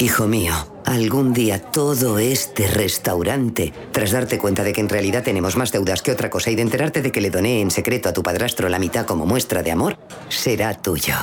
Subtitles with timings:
[0.00, 0.54] Hijo mío,
[0.86, 6.02] algún día todo este restaurante, tras darte cuenta de que en realidad tenemos más deudas
[6.02, 8.68] que otra cosa y de enterarte de que le doné en secreto a tu padrastro
[8.68, 11.16] la mitad como muestra de amor, será tuyo.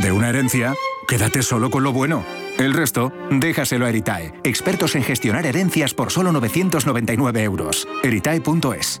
[0.00, 0.74] De una herencia,
[1.08, 2.22] quédate solo con lo bueno.
[2.58, 7.88] El resto, déjaselo a Eritae, expertos en gestionar herencias por solo 999 euros.
[8.02, 9.00] Eritae.es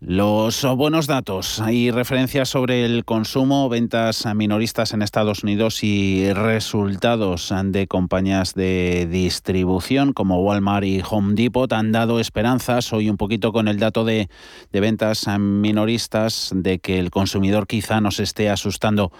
[0.00, 1.60] Los buenos datos.
[1.60, 9.08] Hay referencias sobre el consumo, ventas minoristas en Estados Unidos y resultados de compañías de
[9.10, 14.04] distribución como Walmart y Home Depot han dado esperanzas hoy un poquito con el dato
[14.04, 14.30] de,
[14.70, 19.10] de ventas minoristas de que el consumidor quizá nos esté asustando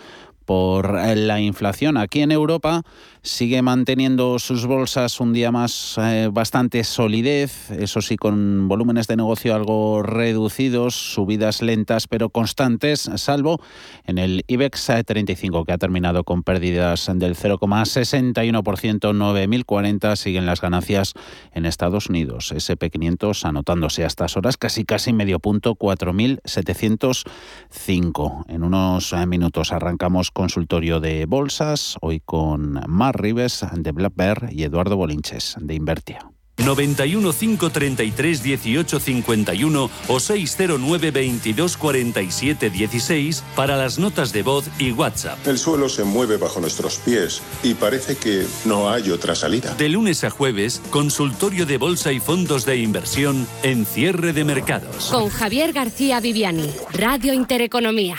[0.48, 1.98] por la inflación.
[1.98, 2.80] Aquí en Europa
[3.20, 9.16] sigue manteniendo sus bolsas un día más eh, bastante solidez, eso sí con volúmenes de
[9.16, 13.60] negocio algo reducidos, subidas lentas pero constantes, salvo
[14.06, 21.12] en el IBEX 35 que ha terminado con pérdidas del 0,61%, 9.040 siguen las ganancias
[21.52, 28.46] en Estados Unidos, SP500 anotándose a estas horas casi casi medio punto, 4.705.
[28.48, 34.50] En unos eh, minutos arrancamos consultorio de bolsas, hoy con Mar Rives de Black Bear
[34.52, 36.30] y Eduardo Bolinches de Invertia.
[36.58, 44.92] 91 533 18 51 o 609 22 47 16 para las notas de voz y
[44.92, 45.44] WhatsApp.
[45.44, 49.74] El suelo se mueve bajo nuestros pies y parece que no hay otra salida.
[49.74, 55.06] De lunes a jueves, consultorio de bolsa y fondos de inversión en cierre de mercados.
[55.10, 58.18] Con Javier García Viviani, Radio Intereconomía.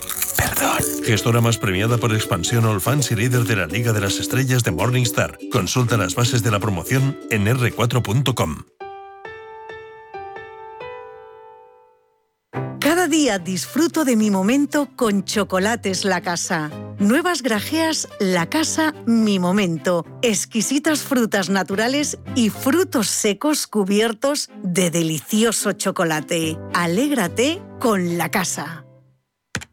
[0.41, 0.77] perdón.
[1.03, 4.63] Gestora más premiada por expansión All Fans y líder de la Liga de las Estrellas
[4.63, 5.37] de Morningstar.
[5.51, 8.63] Consulta las bases de la promoción en r4.com.
[12.79, 16.69] Cada día disfruto de mi momento con Chocolates La Casa.
[16.99, 20.05] Nuevas grajeas La Casa Mi Momento.
[20.21, 26.57] Exquisitas frutas naturales y frutos secos cubiertos de delicioso chocolate.
[26.73, 28.85] Alégrate con La Casa.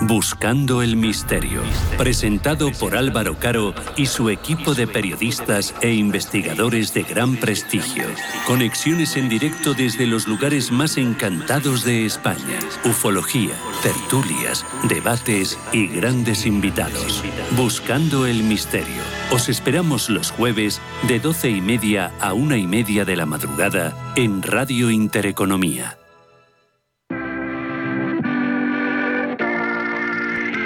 [0.00, 1.62] Buscando el misterio,
[1.96, 8.04] presentado por Álvaro Caro y su equipo de periodistas e investigadores de gran prestigio.
[8.46, 12.58] Conexiones en directo desde los lugares más encantados de España.
[12.84, 17.22] Ufología, tertulias, debates y grandes invitados.
[17.56, 19.02] Buscando el misterio.
[19.30, 24.12] Os esperamos los jueves de doce y media a una y media de la madrugada
[24.16, 25.98] en Radio Intereconomía.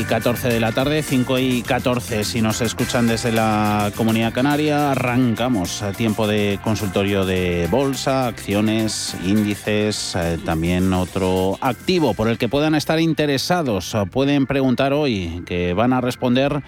[0.00, 4.92] Y 14 de la tarde, 5 y 14 si nos escuchan desde la Comunidad Canaria.
[4.92, 12.38] Arrancamos a tiempo de consultorio de bolsa, acciones, índices, eh, también otro activo por el
[12.38, 13.94] que puedan estar interesados.
[14.10, 16.62] Pueden preguntar hoy, que van a responder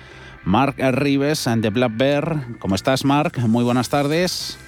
[0.45, 2.59] Mark Rives de Black Bear.
[2.59, 3.39] ¿Cómo estás, Mark?
[3.49, 4.59] Muy buenas tardes.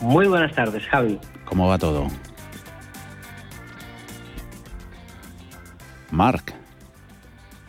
[0.00, 1.18] Muy buenas tardes, Javi.
[1.44, 2.08] ¿Cómo va todo?
[6.10, 6.54] Mark.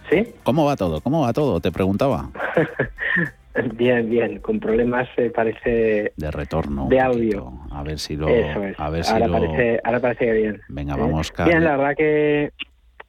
[0.09, 0.33] ¿Sí?
[0.43, 1.01] ¿Cómo va todo?
[1.01, 1.59] ¿Cómo va todo?
[1.59, 2.29] Te preguntaba.
[3.75, 4.39] bien, bien.
[4.39, 6.13] Con problemas, eh, parece...
[6.15, 6.87] De retorno.
[6.89, 7.53] De audio.
[7.71, 8.27] A ver si lo...
[8.27, 8.79] Eso es.
[8.79, 9.33] A ver si ahora, lo...
[9.33, 10.61] parece, ahora parece bien.
[10.67, 10.99] Venga, ¿Eh?
[10.99, 12.51] vamos, Bien, la verdad que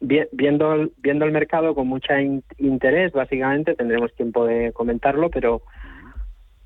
[0.00, 2.12] viendo, viendo el mercado con mucho
[2.58, 5.62] interés, básicamente, tendremos tiempo de comentarlo, pero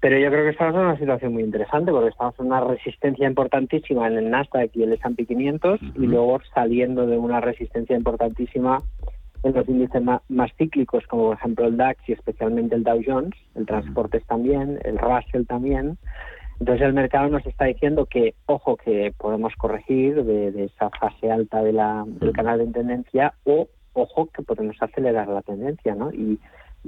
[0.05, 3.27] pero yo creo que estamos en una situación muy interesante porque estamos en una resistencia
[3.27, 8.83] importantísima en el Nasdaq y el S&P 500 y luego saliendo de una resistencia importantísima
[9.45, 13.33] en los índices más, cíclicos como por ejemplo el DAX y especialmente el Dow Jones,
[13.55, 15.97] el transportes también, el Russell también.
[16.61, 21.63] Entonces el mercado nos está diciendo que, ojo, que podemos corregir de, esa fase alta
[21.63, 26.13] de la, del canal de tendencia o, ojo, que podemos acelerar la tendencia, ¿no?
[26.13, 26.39] Y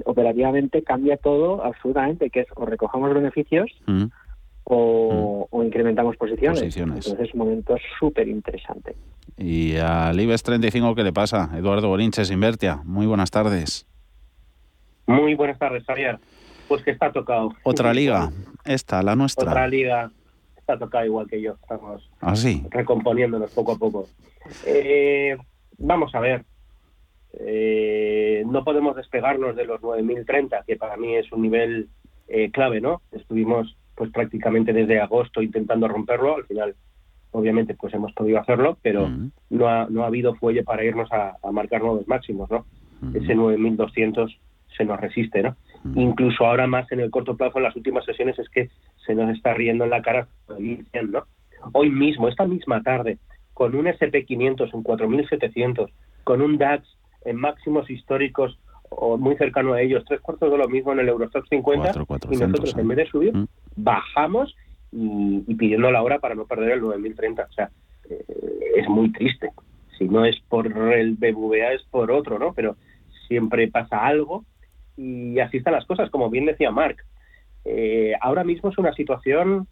[0.05, 4.05] operativamente cambia todo absolutamente, que es o recojamos beneficios mm.
[4.65, 6.77] o, incrementamos posiciones.
[6.77, 8.95] Entonces es un momento súper interesante.
[9.37, 11.49] ¿Y al IBEX 35 qué le pasa?
[11.55, 12.81] Eduardo Bolinches, Invertia.
[12.83, 13.87] Muy buenas tardes.
[15.05, 16.19] Muy buenas tardes, Javier.
[16.67, 17.53] Pues que está tocado.
[17.63, 18.29] Otra liga,
[18.65, 19.49] esta, la nuestra.
[19.49, 20.11] Otra liga,
[20.57, 21.53] está tocada igual que yo.
[21.61, 22.33] Estamos ¿Ah,
[22.69, 24.07] recomponiéndonos poco a poco.
[24.65, 25.37] Eh,
[25.77, 26.43] vamos a ver,
[27.39, 31.89] eh, no podemos despegarnos de los 9.030, que para mí es un nivel
[32.27, 33.01] eh, clave, ¿no?
[33.11, 36.75] Estuvimos pues prácticamente desde agosto intentando romperlo, al final
[37.31, 39.09] obviamente pues hemos podido hacerlo, pero
[39.49, 42.65] no, ha, no ha habido fuelle para irnos a, marcar nuevos máximos, ¿no?
[43.13, 44.35] Ese 9.200
[44.75, 45.55] se nos resiste, ¿no?
[45.95, 48.69] Incluso ahora más en el corto plazo, en las últimas sesiones, es que
[49.05, 51.25] se nos está riendo en la cara ¿no?
[51.73, 53.17] Hoy mismo, esta misma tarde,
[53.53, 55.89] con un SP500 en 4.700,
[56.23, 56.87] con un DAX
[57.27, 58.57] en máximos históricos
[58.89, 61.91] o muy cercano a ellos, tres cuartos de lo mismo en el Eurostock 50,
[62.31, 63.33] y nosotros en vez de subir,
[63.75, 64.55] bajamos
[64.91, 67.43] y, pidiendo la hora para no perder el 9030.
[67.49, 67.69] O sea,
[68.09, 68.23] eh,
[68.77, 69.49] es muy triste.
[69.97, 72.53] Si no es por el BBVA, es por otro, ¿no?
[72.53, 72.77] Pero
[73.27, 74.45] siempre pasa algo
[74.95, 76.97] y así están las cosas, como bien decía Mark.
[77.65, 79.67] Eh, ahora mismo es una situación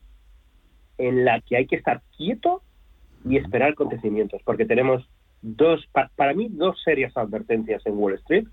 [0.98, 2.62] en la que hay que estar quieto
[3.28, 5.08] y esperar acontecimientos, porque tenemos
[5.46, 8.48] dos, para mí, dos serias advertencias en Wall Street.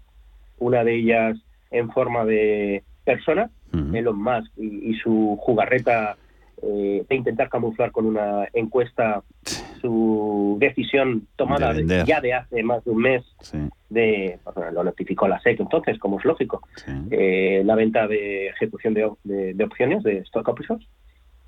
[0.59, 1.39] Una de ellas
[1.71, 6.17] en forma de persona, Elon Musk y su jugarreta
[6.65, 9.25] eh, de intentar camuflar con una encuesta
[9.81, 11.75] su decisión tomada
[12.07, 13.25] ya de hace más de un mes
[13.91, 14.39] de
[14.73, 16.63] lo notificó la SEC entonces como es lógico
[17.11, 20.87] eh, la venta de ejecución de, de, opciones de stock options.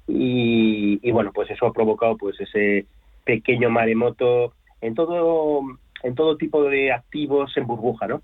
[0.08, 2.84] Y, y, bueno pues eso ha provocado pues ese
[3.24, 4.52] pequeño maremoto
[4.84, 5.60] en todo
[6.02, 8.22] en todo tipo de activos en burbuja no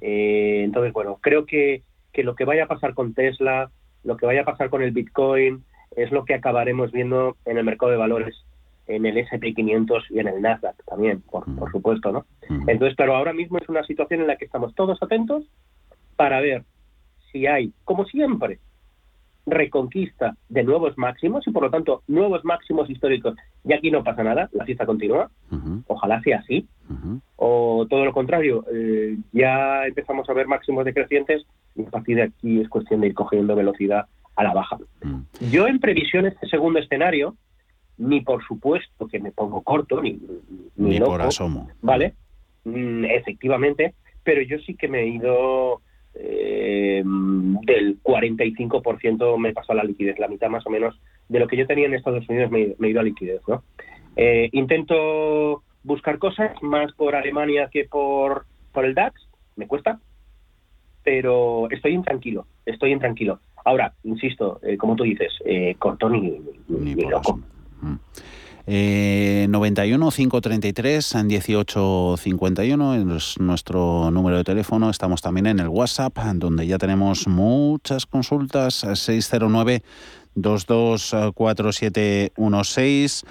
[0.00, 1.82] eh, entonces bueno creo que
[2.12, 3.70] que lo que vaya a pasar con Tesla
[4.04, 5.64] lo que vaya a pasar con el Bitcoin
[5.96, 8.34] es lo que acabaremos viendo en el mercado de valores,
[8.86, 12.24] en el SP500 y en el Nasdaq también, por, por supuesto, ¿no?
[12.66, 15.44] Entonces, pero ahora mismo es una situación en la que estamos todos atentos
[16.16, 16.64] para ver
[17.30, 18.58] si hay, como siempre,
[19.46, 23.34] reconquista de nuevos máximos y por lo tanto nuevos máximos históricos
[23.64, 25.30] y aquí no pasa nada, la fiesta continúa,
[25.86, 26.66] ojalá sea así,
[27.36, 31.44] o todo lo contrario, eh, ya empezamos a ver máximos decrecientes
[31.74, 34.06] y a partir de aquí es cuestión de ir cogiendo velocidad
[34.36, 34.78] a la baja.
[35.02, 35.50] Mm.
[35.50, 37.36] Yo en previsión este segundo escenario,
[37.98, 40.20] ni por supuesto que me pongo corto, ni,
[40.76, 41.68] ni, por asomo.
[41.80, 42.14] ¿Vale?
[42.64, 45.80] Mm, efectivamente, pero yo sí que me he ido
[46.14, 51.48] eh, del 45% me pasó a la liquidez, la mitad más o menos de lo
[51.48, 53.62] que yo tenía en Estados Unidos me, he ido a liquidez, ¿no?
[54.16, 59.20] Eh, intento buscar cosas más por Alemania que por, por el DAX,
[59.56, 60.00] me cuesta,
[61.02, 63.40] pero estoy intranquilo, estoy intranquilo.
[63.64, 67.40] Ahora, insisto, eh, como tú dices, eh, corto ni, ni, loco.
[68.66, 74.88] 91 533 18 51 es nuestro número de teléfono.
[74.88, 78.86] Estamos también en el WhatsApp, donde ya tenemos muchas consultas.
[78.94, 79.82] 609
[80.34, 83.24] 224716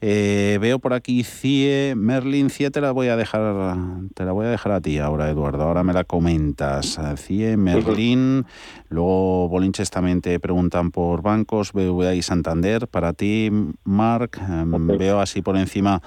[0.00, 3.76] eh, veo por aquí CIE, Merlin, CIE te la voy a dejar,
[4.14, 5.64] te la voy a dejar a ti ahora, Eduardo.
[5.64, 6.98] Ahora me la comentas.
[7.16, 8.46] CIE, Merlin,
[8.88, 12.88] luego Bolinches también te preguntan por bancos, BVA y Santander.
[12.88, 13.50] Para ti,
[13.84, 16.02] Mark, em, veo así por encima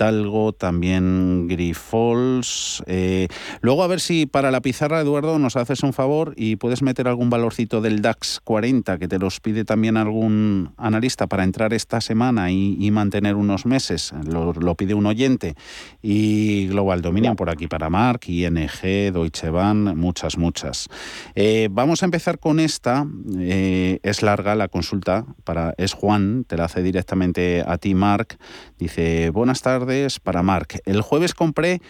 [0.00, 2.82] Talgo, también Grifols.
[2.86, 3.28] Eh,
[3.60, 7.06] luego a ver si para la pizarra, Eduardo, nos haces un favor y puedes meter
[7.06, 12.00] algún valorcito del DAX 40 que te los pide también algún analista para entrar esta
[12.00, 14.14] semana y, mantener unos meses.
[14.24, 15.54] Lo, pide un oyente.
[16.00, 20.88] Y Global Dominion por aquí para Mark, ING, Deutsche Bank, muchas, muchas.
[21.34, 23.06] Eh, vamos a empezar con esta.
[23.38, 25.26] Eh, es larga la consulta.
[25.44, 28.38] Para, es Juan, te la hace directamente a ti, Mark.
[28.78, 29.89] Dice, buenas tardes
[30.20, 30.80] para Mark.
[30.86, 31.80] El jueves compré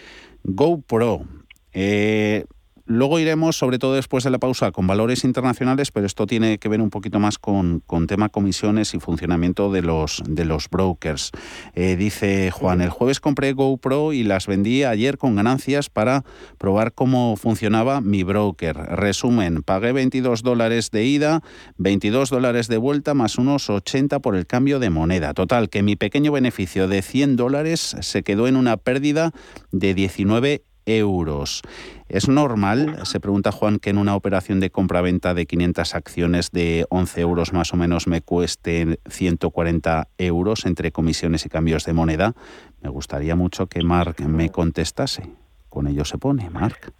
[0.43, 1.25] GoPro.
[1.73, 2.45] Eh,
[2.91, 6.67] Luego iremos, sobre todo después de la pausa, con valores internacionales, pero esto tiene que
[6.67, 11.31] ver un poquito más con, con tema comisiones y funcionamiento de los, de los brokers.
[11.73, 16.25] Eh, dice Juan, el jueves compré GoPro y las vendí ayer con ganancias para
[16.57, 18.75] probar cómo funcionaba mi broker.
[18.75, 21.41] Resumen, pagué 22 dólares de ida,
[21.77, 25.33] 22 dólares de vuelta, más unos 80 por el cambio de moneda.
[25.33, 29.31] Total, que mi pequeño beneficio de 100 dólares se quedó en una pérdida
[29.71, 31.61] de 19 euros.
[32.11, 36.85] ¿Es normal, se pregunta Juan, que en una operación de compra-venta de 500 acciones de
[36.89, 42.33] 11 euros más o menos me cueste 140 euros entre comisiones y cambios de moneda?
[42.81, 45.23] Me gustaría mucho que Mark me contestase.
[45.69, 46.91] Con ello se pone, Mark.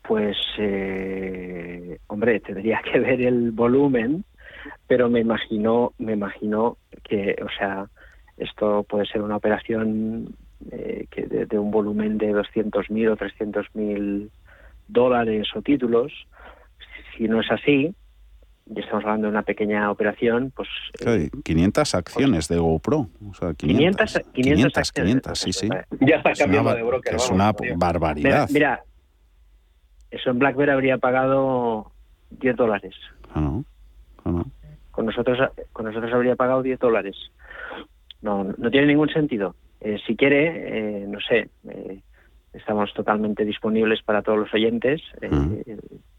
[0.00, 4.24] Pues, eh, hombre, tendría que ver el volumen,
[4.86, 7.90] pero me imagino, me imagino que, o sea,
[8.38, 10.34] esto puede ser una operación
[10.70, 14.30] eh, que de, un volumen de 200.000 o 300.000
[14.88, 16.12] dólares o títulos.
[17.16, 17.94] Si no es así,
[18.66, 20.68] y estamos hablando de una pequeña operación, pues...
[21.44, 23.08] 500 eh, acciones de GoPro.
[23.30, 25.68] O sea, 500, 500, 500, sí, sí.
[26.00, 27.14] Ya está cambiando de broker.
[27.14, 28.48] Es una barbaridad.
[28.50, 28.82] Mira,
[30.10, 31.92] eso en BlackBerry habría pagado
[32.30, 32.94] 10 dólares.
[33.34, 33.64] Ah, no.
[34.24, 34.46] Ah, no.
[34.90, 35.38] Con nosotros,
[35.72, 37.16] con nosotros habría pagado 10 dólares.
[38.22, 39.54] no, no tiene ningún sentido.
[39.84, 42.00] Eh, si quiere, eh, no sé, eh,
[42.54, 45.02] estamos totalmente disponibles para todos los oyentes.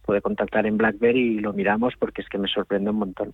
[0.03, 3.33] Puede contactar en BlackBerry y lo miramos porque es que me sorprende un montón.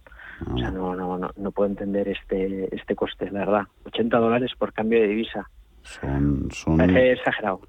[0.54, 3.64] O sea, no, no, no, no puedo entender este, este coste, la verdad.
[3.84, 5.50] 80 dólares por cambio de divisa.
[5.82, 7.60] Son, son, exagerado.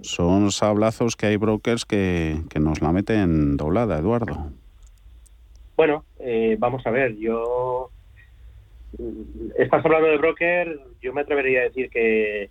[0.00, 4.52] Son sablazos que hay brokers que, que nos la meten doblada, Eduardo.
[5.76, 6.04] Bueno,
[6.58, 7.90] vamos a ver, yo
[9.58, 12.50] estás hablando de broker, yo me atrevería a decir que,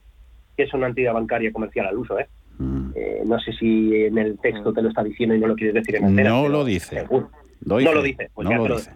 [0.58, 2.28] es una entidad bancaria comercial al uso, ¿eh?
[2.58, 2.92] Mm.
[2.96, 3.24] ¿eh?
[3.26, 5.98] no sé si en el texto te lo está diciendo y no lo quieres decir
[5.98, 6.30] en entera.
[6.30, 7.04] No lo dice.
[7.10, 8.48] no lo dice, pues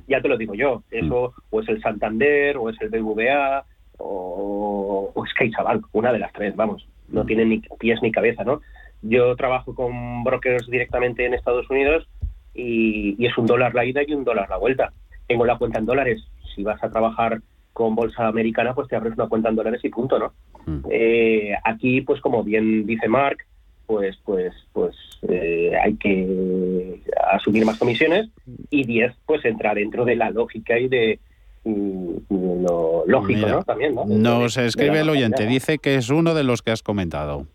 [0.08, 0.84] ya, te lo, digo yo.
[0.92, 1.06] Mm.
[1.06, 3.66] Eso o es el Santander, o es el BBVA,
[3.98, 6.88] o, o es CaixaBank, una de las tres, vamos.
[7.10, 7.28] No mm.
[7.28, 8.62] tiene ni pies ni cabeza, ¿no?
[9.02, 12.08] Yo trabajo con brokers directamente en Estados Unidos
[12.54, 14.94] y, y es un dólar la ida y un dólar la vuelta.
[15.28, 16.26] Tengo la cuenta en dólares,
[16.60, 19.90] si vas a trabajar con bolsa americana, pues te abres una cuenta en dólares y
[19.90, 20.34] punto, ¿no?
[20.66, 20.88] Mm.
[20.92, 23.38] Eh, aquí, pues como bien dice Mark,
[23.86, 24.94] pues pues pues
[25.30, 27.02] eh, hay que
[27.32, 28.28] asumir más comisiones
[28.70, 31.20] y 10 pues entra dentro de la lógica y de
[31.64, 33.64] mm, lo lógico, ¿no?
[33.64, 34.04] También, ¿no?
[34.06, 37.48] Nos escribe el oyente, dice que es uno de los que has comentado.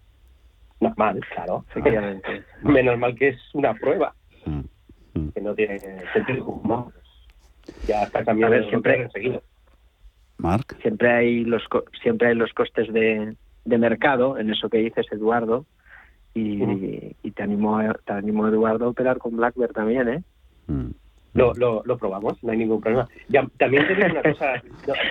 [0.81, 2.43] Normal, claro, efectivamente.
[2.63, 4.15] Menos mal que es una prueba,
[4.47, 5.29] mm.
[5.35, 5.79] que no tiene
[6.15, 6.63] sentido
[7.87, 9.41] ya está cambiando siempre enseguida.
[10.39, 10.77] Mark.
[10.83, 11.63] Siempre hay los
[12.03, 15.65] siempre hay los costes de, de mercado en eso que dices Eduardo
[16.35, 20.23] y, y te animo te animo Eduardo a operar con Blackbird también, ¿eh?
[20.67, 20.91] Mm.
[21.35, 23.09] Lo, lo, lo, probamos, no hay ningún problema.
[23.29, 24.63] Ya, también te digo una cosa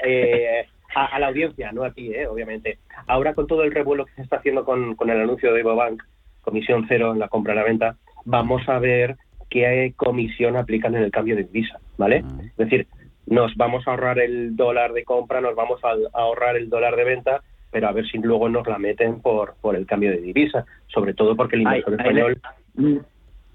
[0.06, 2.80] eh, a, la audiencia, no a ti, eh, obviamente.
[3.08, 6.02] Ahora con todo el revuelo que se está haciendo con, con el anuncio de Bank
[6.42, 7.96] comisión cero en la compra y la venta,
[8.26, 9.18] vamos a ver
[9.54, 12.24] qué comisión aplican en el cambio de divisa, ¿vale?
[12.42, 12.88] Es decir,
[13.28, 17.04] nos vamos a ahorrar el dólar de compra, nos vamos a ahorrar el dólar de
[17.04, 20.66] venta, pero a ver si luego nos la meten por, por el cambio de divisa,
[20.88, 22.42] sobre todo porque el inversor español...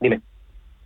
[0.01, 0.20] Dime.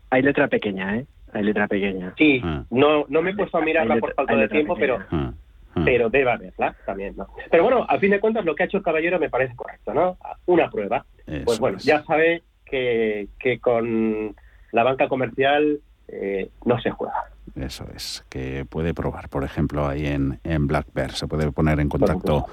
[0.08, 1.06] Hay letra pequeña, ¿eh?
[1.34, 2.14] Hay letra pequeña.
[2.16, 2.64] Sí, ah.
[2.70, 4.98] no, no me he puesto a mirarla por falta de tiempo, pero...
[5.10, 5.34] Ah,
[5.74, 5.82] ah.
[5.84, 7.26] Pero debe haberla también, ¿no?
[7.50, 9.92] Pero bueno, a fin de cuentas lo que ha hecho el caballero me parece correcto,
[9.92, 10.16] ¿no?
[10.46, 11.04] Una prueba.
[11.44, 14.34] pues bueno, ya sabe que, que con
[14.72, 17.14] la banca comercial eh, no se juega.
[17.54, 21.80] Eso es, que puede probar, por ejemplo, ahí en, en Black Bear, se puede poner
[21.80, 22.46] en contacto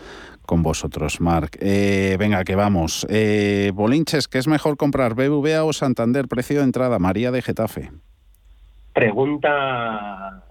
[0.46, 1.58] con vosotros, Marc.
[1.62, 3.06] Eh, venga, que vamos.
[3.10, 6.28] Eh, Bolinches, ¿qué es mejor comprar, BBVA o Santander?
[6.28, 7.92] Precio de entrada, María de Getafe.
[8.94, 10.44] Pregunta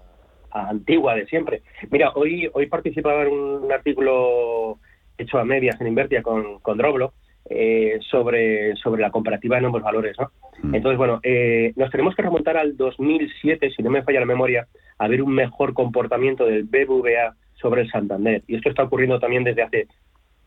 [0.51, 1.61] antigua de siempre.
[1.91, 4.79] Mira, hoy, hoy participaba en un artículo
[5.17, 7.13] hecho a medias en Invertia con, con Droblo,
[7.51, 10.15] eh, sobre, sobre la comparativa de nuevos valores.
[10.19, 10.31] ¿no?
[10.61, 10.75] Mm.
[10.75, 14.67] Entonces, bueno, eh, nos tenemos que remontar al 2007, si no me falla la memoria,
[14.99, 18.43] a ver un mejor comportamiento del BBVA sobre el Santander.
[18.47, 19.87] Y esto está ocurriendo también desde hace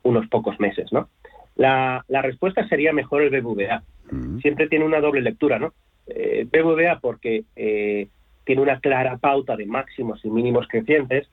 [0.04, 0.92] unos pocos meses.
[0.92, 1.08] ¿no?
[1.56, 3.82] La, la respuesta sería mejor el BBVA.
[4.10, 4.38] Mm.
[4.38, 5.58] Siempre tiene una doble lectura.
[5.58, 5.72] ¿no?
[6.06, 8.06] Eh, BBVA porque eh,
[8.44, 11.28] tiene una clara pauta de máximos y mínimos crecientes.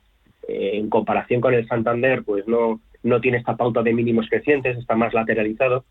[0.47, 4.95] en comparación con el Santander, pues no, no tiene esta pauta de mínimos crecientes, está
[4.95, 5.85] más lateralizado.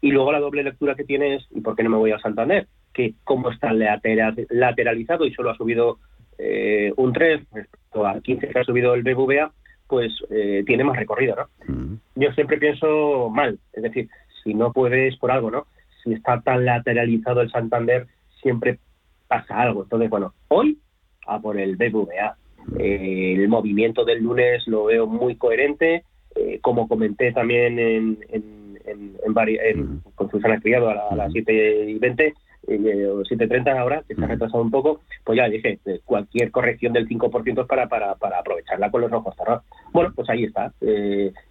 [0.00, 2.18] Y luego la doble lectura que tiene es, ¿y por qué no me voy a
[2.18, 2.66] Santander?
[2.92, 5.98] Que como está lateralizado y solo ha subido
[6.38, 9.52] eh, un 3 respecto a 15 que ha subido el BBVA,
[9.86, 11.72] pues eh, tiene más recorrido, ¿no?
[11.72, 11.94] Mm.
[12.16, 14.08] Yo siempre pienso mal, es decir,
[14.42, 15.66] si no puedes por algo, ¿no?
[16.02, 18.06] Si está tan lateralizado el Santander,
[18.40, 18.78] siempre
[19.28, 19.84] pasa algo.
[19.84, 20.78] Entonces, bueno, hoy
[21.26, 22.36] a por el BBVA.
[22.78, 28.78] Eh, el movimiento del lunes lo veo muy coherente, eh, como comenté también en, en,
[28.84, 32.34] en, en, con Susana Criado a, las 7 y 20
[32.68, 36.50] eh, o 7.30 ahora, que se ha retrasado un poco, pues ya dije, eh, cualquier
[36.50, 39.64] corrección del 5% para, para, para aprovecharla con los ojos cerrados.
[39.92, 40.72] Bueno, pues ahí está.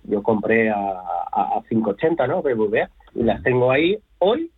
[0.03, 2.41] yo compré a, a, 5.80, ¿no?
[2.41, 4.51] BBVA, y las tengo ahí hoy,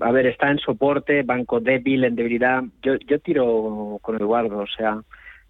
[0.00, 2.62] a ver, está en soporte, banco débil, en debilidad.
[2.82, 4.98] Yo, yo tiro con Eduardo, o sea,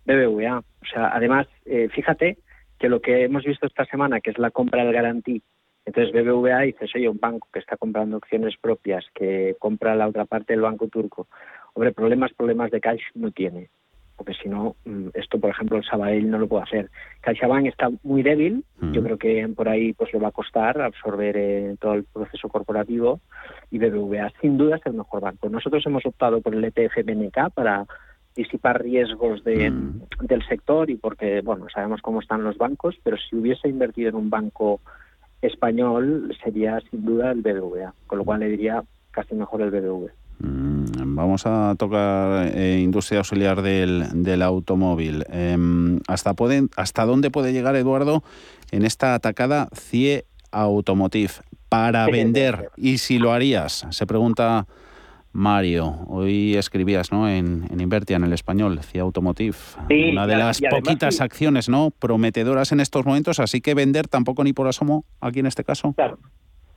[0.06, 0.58] BBVA.
[0.58, 2.38] O sea, además, eh, fíjate
[2.78, 5.42] que lo que hemos visto esta semana, que es la compra del garantí,
[5.86, 10.24] entonces BBVA dice, oye, un banco que está comprando acciones propias, que compra la otra
[10.24, 11.28] parte del banco turco.
[11.74, 13.70] Hombre, problemas, problemas de cash no tiene.
[14.16, 16.90] porque si no, mm, esto, por ejemplo, el Sabadell no lo puede hacer.
[17.20, 21.36] CaixaBank está muy débil, yo creo que por ahí pues le va a costar absorber
[21.36, 23.20] eh, todo el proceso corporativo
[23.70, 25.50] y BBVA sin duda es el mejor banco.
[25.50, 27.84] Nosotros hemos optado por el ETF BNK para
[28.36, 29.72] disipar riesgos de,
[30.20, 34.16] del sector y porque, bueno, sabemos cómo están los bancos, pero si hubiese invertido en
[34.16, 34.80] un banco
[35.40, 40.12] español sería sin duda el BBVA, con lo cual le diría casi mejor el BBVA.
[40.38, 45.24] Mm, vamos a tocar eh, industria auxiliar del, del automóvil.
[45.30, 48.22] Em, ¿hasta, pueden, ¿Hasta dónde puede llegar, Eduardo,
[48.70, 51.32] en esta atacada CIE Automotive
[51.70, 52.70] para vender?
[52.76, 54.66] Y si lo harías, se pregunta
[55.36, 55.98] Mario.
[56.08, 57.28] Hoy escribías ¿no?
[57.28, 59.56] en, en Invertia, en el español, CIE Automotive.
[60.10, 64.52] una de las poquitas acciones no prometedoras en estos momentos, así que vender tampoco ni
[64.52, 65.92] por asomo aquí en este caso.
[65.92, 66.18] Claro,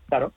[0.07, 0.33] claro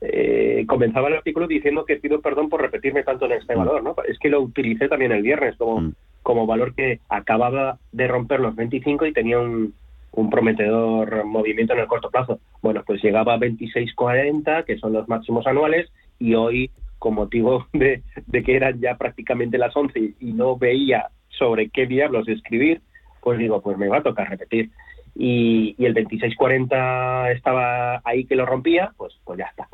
[0.00, 3.58] eh, comenzaba el artículo diciendo que pido perdón por repetirme tanto en este mm.
[3.58, 3.96] valor, ¿no?
[4.06, 5.92] Es que lo utilicé también el viernes como, mm.
[6.22, 9.74] como valor que acababa de romper los 25 y tenía un,
[10.12, 12.40] un prometedor movimiento en el corto plazo.
[12.62, 18.02] Bueno, pues llegaba a 26.40, que son los máximos anuales, y hoy, con motivo de,
[18.44, 22.80] que eran ya prácticamente las 11 y no veía sobre qué diablos escribir,
[23.20, 24.70] pues digo, pues me va a tocar repetir.
[25.14, 29.68] Y, y el 26.40 estaba ahí que lo rompía, pues, pues ya está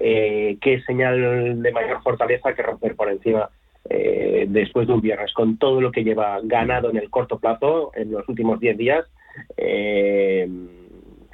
[0.00, 3.50] eh, qué señal de mayor fortaleza que romper por encima
[3.90, 7.90] eh, después de un viernes, con todo lo que lleva ganado en el corto plazo
[7.94, 9.04] en los últimos 10 días,
[9.56, 10.48] eh,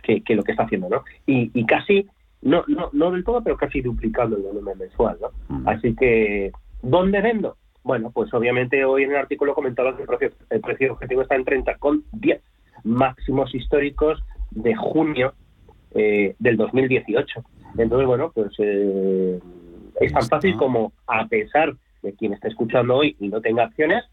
[0.02, 1.04] que, lo que está haciendo, ¿no?
[1.26, 2.06] Y, casi,
[2.44, 5.30] no, no, no del todo, pero casi duplicando el volumen mensual, ¿no?
[5.66, 6.52] Así que,
[6.82, 7.56] ¿dónde vendo?
[7.82, 11.36] Bueno, pues obviamente hoy en el artículo comentaba que el precio, el precio objetivo está
[11.36, 12.40] en 30 con 10
[12.84, 15.32] máximos históricos de junio
[15.94, 17.42] eh, del 2018.
[17.78, 19.40] Entonces, bueno, pues eh,
[20.00, 24.04] es tan fácil como, a pesar de quien está escuchando hoy y no tenga acciones,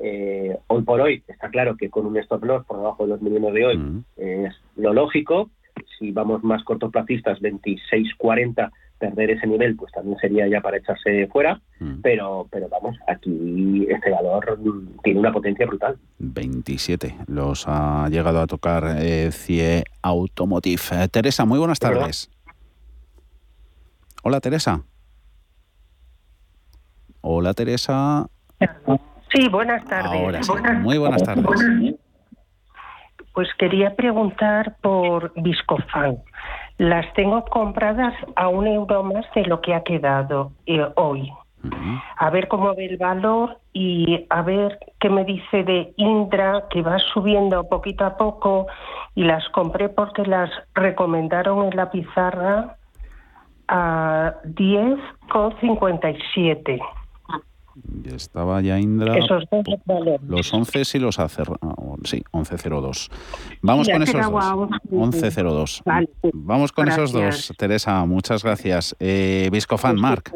[0.00, 3.22] eh, hoy por hoy está claro que con un stop loss por debajo de los
[3.22, 5.50] mínimos de hoy es lo lógico.
[5.98, 11.60] Si vamos más cortoplacistas, 26.40, perder ese nivel, pues también sería ya para echarse fuera.
[12.02, 14.58] Pero, pero vamos, aquí este valor
[15.02, 15.98] tiene una potencia brutal.
[16.18, 20.82] 27 los ha llegado a tocar eh, CIE Automotive.
[20.92, 22.30] Eh, Teresa, muy buenas tardes.
[24.22, 24.82] Hola, Teresa.
[27.20, 28.26] Hola, Teresa.
[29.32, 30.48] Sí, buenas tardes.
[30.80, 31.96] Muy buenas tardes.
[33.36, 36.16] Pues quería preguntar por Viscofan.
[36.78, 41.30] Las tengo compradas a un euro más de lo que ha quedado eh, hoy.
[42.16, 46.80] A ver cómo ve el valor y a ver qué me dice de Indra, que
[46.80, 48.68] va subiendo poquito a poco
[49.14, 52.78] y las compré porque las recomendaron en la pizarra
[53.68, 56.80] a 10,57.
[58.04, 59.18] Y estaba ya Indra.
[59.18, 59.66] Esos dos
[60.26, 61.58] Los 11 sí los ha cerrado.
[62.04, 63.10] Sí, 11.02.
[63.60, 65.82] Vamos con esos dos.
[65.84, 66.30] 11.02.
[66.32, 68.04] Vamos con esos dos, Teresa.
[68.06, 68.96] Muchas gracias.
[68.98, 70.32] Eh, Viscofan, Marc.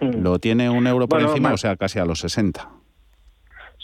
[0.00, 2.68] ¿Lo tiene un euro por encima, o sea, casi a los 60?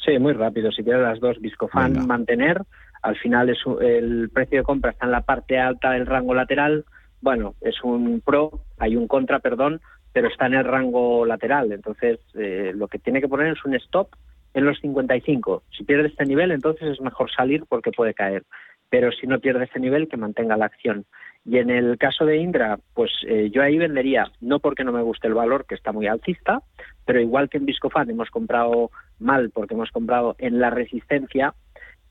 [0.04, 0.72] Sí, muy rápido.
[0.72, 2.62] Si quieres las dos, Viscofan, mantener.
[3.02, 6.84] Al final es el precio de compra está en la parte alta del rango lateral
[7.20, 9.80] bueno, es un pro, hay un contra, perdón,
[10.12, 11.72] pero está en el rango lateral.
[11.72, 14.08] Entonces, eh, lo que tiene que poner es un stop
[14.54, 15.62] en los 55.
[15.70, 18.44] Si pierde este nivel, entonces es mejor salir porque puede caer.
[18.90, 21.04] Pero si no pierde este nivel, que mantenga la acción.
[21.44, 25.02] Y en el caso de Indra, pues eh, yo ahí vendería, no porque no me
[25.02, 26.62] guste el valor, que está muy alcista,
[27.06, 31.54] pero igual que en Viscofan hemos comprado mal porque hemos comprado en la resistencia,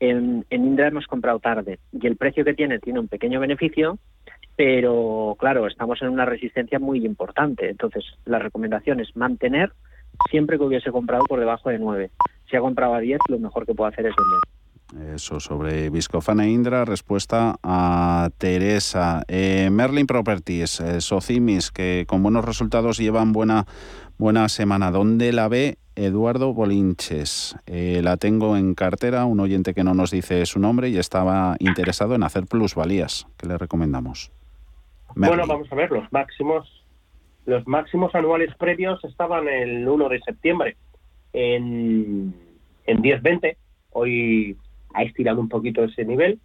[0.00, 1.78] en, en Indra hemos comprado tarde.
[1.92, 3.98] Y el precio que tiene tiene un pequeño beneficio,
[4.58, 7.70] pero claro, estamos en una resistencia muy importante.
[7.70, 9.72] Entonces, la recomendación es mantener
[10.32, 12.10] siempre que hubiese comprado por debajo de 9.
[12.50, 15.14] Si ha comprado a 10, lo mejor que puedo hacer es vender.
[15.14, 19.22] Eso sobre Viscofana e Indra, respuesta a Teresa.
[19.28, 23.64] Eh, Merlin Properties, eh, Socimis, que con buenos resultados llevan buena,
[24.16, 24.90] buena semana.
[24.90, 27.54] ¿Dónde la ve Eduardo Bolinches?
[27.66, 31.54] Eh, la tengo en cartera, un oyente que no nos dice su nombre y estaba
[31.60, 33.28] interesado en hacer plusvalías.
[33.36, 34.32] ¿Qué le recomendamos?
[35.14, 36.84] Bueno, vamos a ver, los máximos,
[37.46, 40.76] los máximos anuales previos estaban el 1 de septiembre
[41.32, 42.34] en,
[42.86, 43.56] en 10.20.
[43.92, 44.56] Hoy
[44.94, 46.38] ha estirado un poquito ese nivel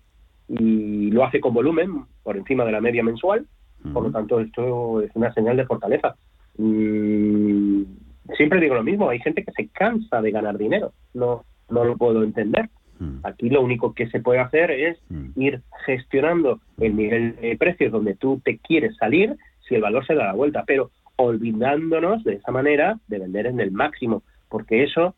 [0.48, 3.46] y lo hace con volumen por encima de la media mensual.
[3.92, 6.16] Por lo tanto, esto es una señal de fortaleza.
[6.58, 7.84] Mm,
[8.38, 10.94] siempre digo lo mismo, hay gente que se cansa de ganar dinero.
[11.14, 12.70] No, no lo puedo entender.
[13.04, 13.20] Mm.
[13.24, 15.42] Aquí lo único que se puede hacer es mm.
[15.42, 19.36] ir gestionando el nivel de precios donde tú te quieres salir
[19.68, 23.60] si el valor se da la vuelta, pero olvidándonos de esa manera de vender en
[23.60, 25.16] el máximo, porque eso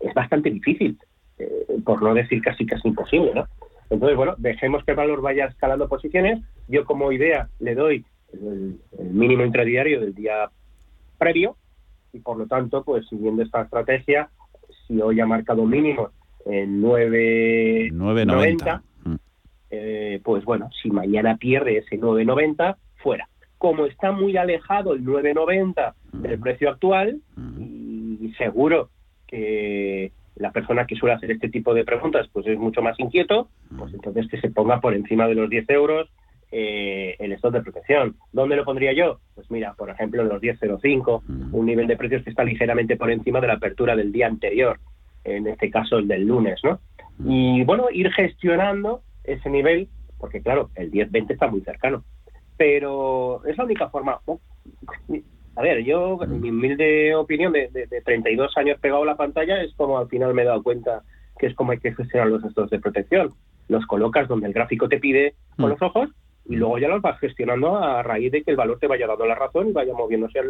[0.00, 0.98] es bastante difícil,
[1.38, 3.46] eh, por no decir casi casi imposible, ¿no?
[3.90, 6.42] Entonces, bueno, dejemos que el valor vaya escalando posiciones.
[6.68, 10.50] Yo como idea le doy el, mínimo intradiario del día
[11.16, 11.56] previo
[12.12, 14.28] y por lo tanto, pues siguiendo esta estrategia,
[14.86, 16.10] si hoy ha marcado mínimo
[16.48, 19.14] en 9.90, mm.
[19.70, 23.28] eh, pues bueno, si mañana pierde ese 9.90, fuera.
[23.58, 28.24] Como está muy alejado el 9.90 del precio actual, mm.
[28.24, 28.90] y seguro
[29.26, 33.48] que la persona que suele hacer este tipo de preguntas pues es mucho más inquieto,
[33.76, 36.08] pues entonces que se ponga por encima de los 10 euros
[36.50, 38.16] eh, el stock de protección.
[38.32, 39.20] ¿Dónde lo pondría yo?
[39.34, 43.10] Pues mira, por ejemplo, en los 10.05, un nivel de precios que está ligeramente por
[43.10, 44.78] encima de la apertura del día anterior,
[45.36, 46.80] en este caso el del lunes, ¿no?
[47.24, 49.88] Y bueno, ir gestionando ese nivel,
[50.18, 52.04] porque claro, el 10.20 está muy cercano,
[52.56, 54.20] pero es la única forma.
[55.56, 59.60] A ver, yo, en mi humilde opinión de, de, 32 años pegado a la pantalla,
[59.62, 61.02] es como al final me he dado cuenta
[61.38, 63.32] que es como hay que gestionar los estados de protección.
[63.68, 65.70] Los colocas donde el gráfico te pide con mm.
[65.70, 66.10] los ojos
[66.48, 69.26] y luego ya los vas gestionando a raíz de que el valor te vaya dando
[69.26, 70.40] la razón y vaya moviéndose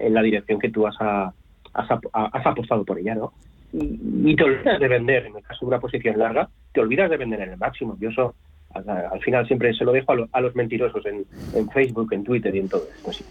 [0.00, 3.32] en la dirección que tú has, has, apostado por ella, ¿no?
[3.76, 7.16] Y, te olvidas de vender, en el caso de una posición larga, te olvidas de
[7.16, 7.96] vender en el máximo.
[8.00, 8.34] Yo eso
[8.72, 12.68] al, final siempre se lo dejo a, los mentirosos en, Facebook, en Twitter y en
[12.68, 13.24] todo esto.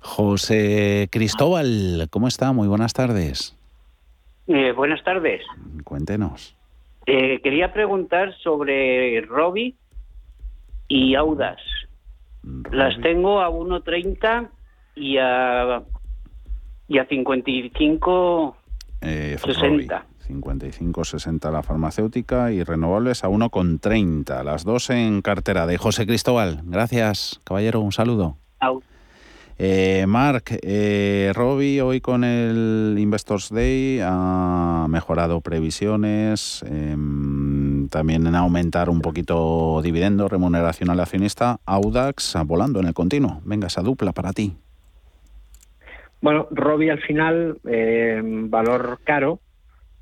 [0.00, 2.52] José Cristóbal, ¿cómo está?
[2.52, 3.56] Muy buenas tardes.
[4.46, 5.42] Eh, buenas tardes.
[5.84, 6.56] Cuéntenos.
[7.06, 9.74] Eh, quería preguntar sobre Robbie
[10.88, 11.60] y Audas.
[12.70, 14.48] Las tengo a 1.30
[14.96, 15.82] y a,
[16.88, 18.56] y a 55
[19.00, 20.06] eh, 60.
[20.28, 24.44] 55,60 la farmacéutica y renovables a 1,30.
[24.44, 26.60] Las dos en cartera de José Cristóbal.
[26.64, 27.80] Gracias, caballero.
[27.80, 28.36] Un saludo.
[29.60, 38.36] Eh, Mark, eh, Robbie hoy con el Investors Day ha mejorado previsiones, em, también en
[38.36, 43.40] aumentar un poquito dividendo, remuneración al accionista, Audax volando en el continuo.
[43.44, 44.56] Venga, esa dupla para ti.
[46.20, 49.40] Bueno, Robbie al final, eh, valor caro,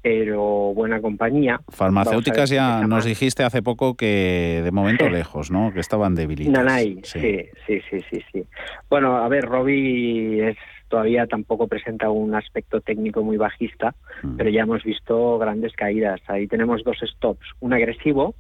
[0.03, 1.61] pero buena compañía.
[1.69, 5.73] Farmacéuticas ya nos dijiste hace poco que de momento lejos, ¿no?
[5.73, 6.65] Que estaban debilitadas.
[6.65, 7.21] Nanay, sí.
[7.67, 8.45] sí, sí, sí, sí,
[8.89, 10.57] Bueno, a ver, Robbie es
[10.89, 14.37] todavía tampoco presenta un aspecto técnico muy bajista, mm.
[14.37, 16.21] pero ya hemos visto grandes caídas.
[16.29, 18.35] Ahí tenemos dos stops, un agresivo,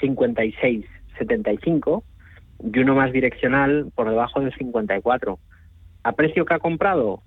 [0.00, 0.86] 56,
[1.18, 2.02] 75,
[2.62, 5.38] y uno más direccional por debajo del 54.
[6.02, 7.22] ¿A precio que ha comprado?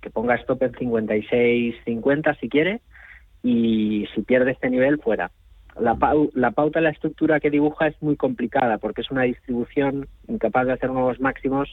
[0.00, 2.80] Que ponga stop en 56, 50 si quiere,
[3.42, 5.30] y si pierde este nivel, fuera.
[5.78, 5.96] La,
[6.34, 10.72] la pauta, la estructura que dibuja es muy complicada porque es una distribución incapaz de
[10.72, 11.68] hacer nuevos máximos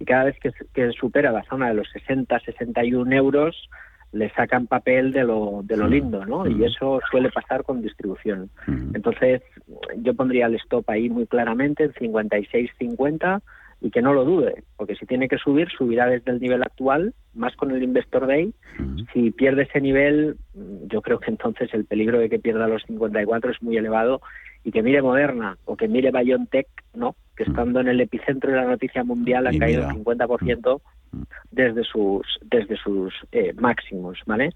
[0.00, 3.68] y cada vez que, supera la zona de los 60, 61 euros,
[4.12, 6.48] le sacan papel de lo, de lo lindo, ¿no?
[6.48, 8.50] Y eso suele pasar con distribución.
[8.92, 9.42] Entonces,
[9.98, 13.40] yo pondría el stop ahí muy claramente en 56.50
[13.84, 17.12] y que no lo dude, porque si tiene que subir, subirá desde el nivel actual,
[17.34, 18.54] más con el Investor Day.
[19.12, 20.38] Si pierde ese nivel,
[20.86, 24.22] yo creo que entonces el peligro de que pierda los 54 es muy elevado
[24.64, 27.14] y que mire Moderna o que mire BioNTech, ¿no?
[27.36, 30.80] que estando en el epicentro de la noticia mundial ha caído el 50%
[31.50, 34.50] desde sus desde sus eh, máximos, ¿vale?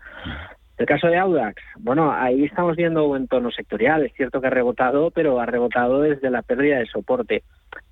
[0.78, 4.06] El caso de Audax, bueno, ahí estamos viendo un tono sectorial.
[4.06, 7.42] Es cierto que ha rebotado, pero ha rebotado desde la pérdida de soporte.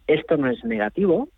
[0.06, 1.28] Esto no es negativo,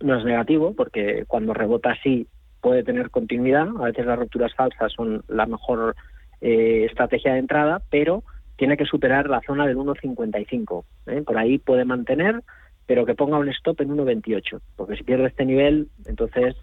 [0.00, 2.26] no es negativo porque cuando rebota así
[2.62, 3.68] puede tener continuidad.
[3.78, 5.94] A veces las rupturas falsas son la mejor
[6.40, 8.24] eh, estrategia de entrada, pero
[8.56, 10.84] tiene que superar la zona del 1.55.
[11.06, 11.22] ¿eh?
[11.22, 12.42] Por ahí puede mantener,
[12.86, 16.56] pero que ponga un stop en 1.28, porque si pierde este nivel, entonces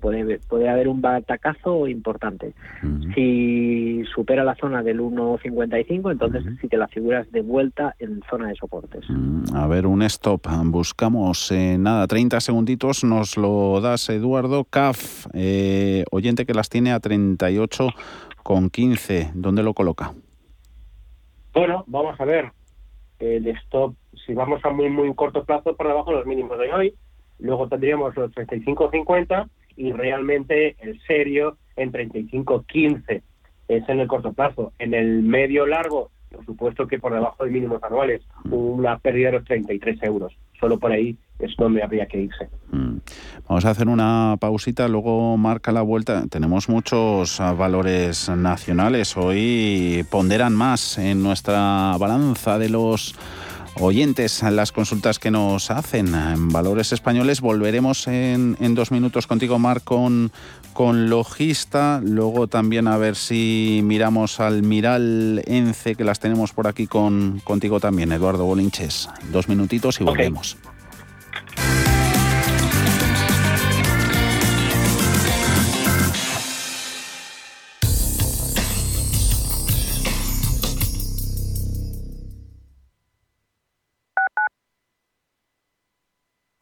[0.00, 2.54] puede, puede haber un batacazo importante.
[3.14, 8.48] Si supera la zona del 1.55, entonces sí que la figuras de vuelta en zona
[8.48, 9.04] de soportes.
[9.54, 10.46] A ver, un stop.
[10.64, 14.64] Buscamos, eh, nada, 30 segunditos, nos lo das Eduardo.
[14.64, 17.88] CAF, eh, oyente que las tiene a 38
[18.42, 19.30] con 15.
[19.34, 20.12] ¿Dónde lo coloca?
[21.52, 22.52] Bueno, vamos a ver.
[23.18, 23.94] El stop,
[24.26, 26.94] si vamos a muy, muy corto plazo, por debajo de los mínimos de hoy,
[27.38, 33.22] luego tendríamos los 35.50 y realmente el serio en 35.15
[33.68, 34.72] es en el corto plazo.
[34.78, 39.38] En el medio largo, por supuesto que por debajo de mínimos anuales, una pérdida de
[39.38, 40.32] los 33 euros.
[40.60, 42.48] Solo por ahí es donde habría que irse.
[42.70, 42.98] Mm.
[43.48, 46.24] Vamos a hacer una pausita, luego marca la vuelta.
[46.30, 49.16] Tenemos muchos ah, valores nacionales.
[49.16, 53.14] Hoy ponderan más en nuestra balanza de los
[53.80, 56.14] oyentes las consultas que nos hacen.
[56.14, 60.32] En Valores Españoles volveremos en, dos minutos contigo, Mar, con,
[60.72, 62.00] con Logista.
[62.04, 67.40] Luego también a ver si miramos al Miral Ence, que las tenemos por aquí con,
[67.44, 69.08] contigo también, Eduardo Bolinches.
[69.32, 70.56] Dos minutitos y volvemos.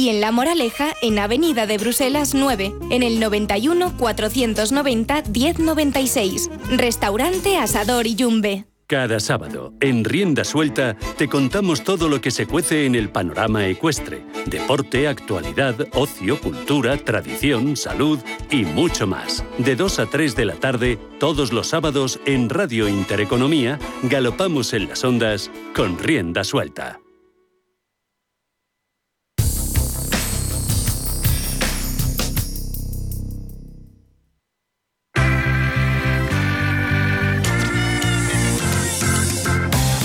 [0.00, 6.50] y en La Moraleja, en Avenida de Bruselas 9, en el 91 490 1096.
[6.70, 8.64] Restaurante Asador y Yumbe.
[8.86, 13.66] Cada sábado, en Rienda Suelta, te contamos todo lo que se cuece en el panorama
[13.66, 14.24] ecuestre.
[14.46, 18.18] Deporte, actualidad, ocio, cultura, tradición, salud
[18.50, 19.44] y mucho más.
[19.58, 24.88] De 2 a 3 de la tarde, todos los sábados, en Radio Intereconomía, galopamos en
[24.88, 26.99] las ondas con Rienda Suelta.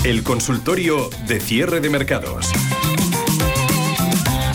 [0.06, 2.52] El consultorio de cierre de mercados.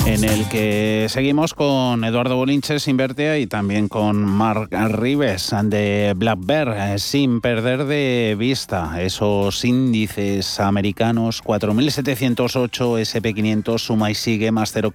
[0.05, 6.39] En el que seguimos con Eduardo Bolinches, Invertea, y también con Mark Rives de Black
[6.41, 14.71] Bear, eh, sin perder de vista esos índices americanos, 4.708 SP500, suma y sigue más
[14.71, 14.91] 0,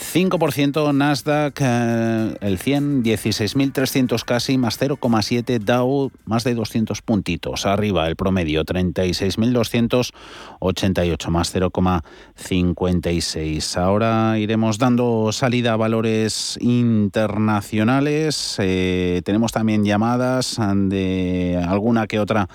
[0.00, 7.66] 5% Nasdaq, eh, el 100, 16.300 casi, más 0,7 Dow, más de 200 puntitos.
[7.66, 13.76] Arriba el promedio, 36.288, más 0,56.
[13.76, 18.56] Ahora iremos dando salida a valores internacionales.
[18.58, 22.48] Eh, tenemos también llamadas de alguna que otra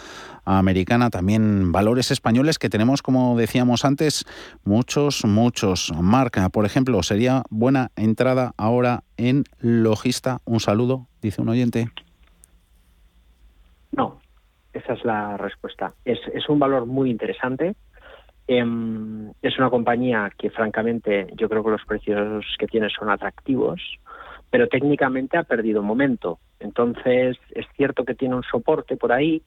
[0.45, 4.25] americana, también valores españoles que tenemos, como decíamos antes,
[4.63, 5.91] muchos, muchos.
[5.99, 10.39] Marca, por ejemplo, sería buena entrada ahora en Logista.
[10.45, 11.89] Un saludo, dice un oyente.
[13.91, 14.19] No,
[14.73, 15.93] esa es la respuesta.
[16.03, 17.75] Es, un valor muy interesante.
[18.47, 23.81] Em, es una compañía que, francamente, yo creo que los precios que tiene son atractivos,
[24.49, 26.39] pero técnicamente ha perdido momento.
[26.59, 29.41] Entonces, es cierto que tiene un soporte por ahí,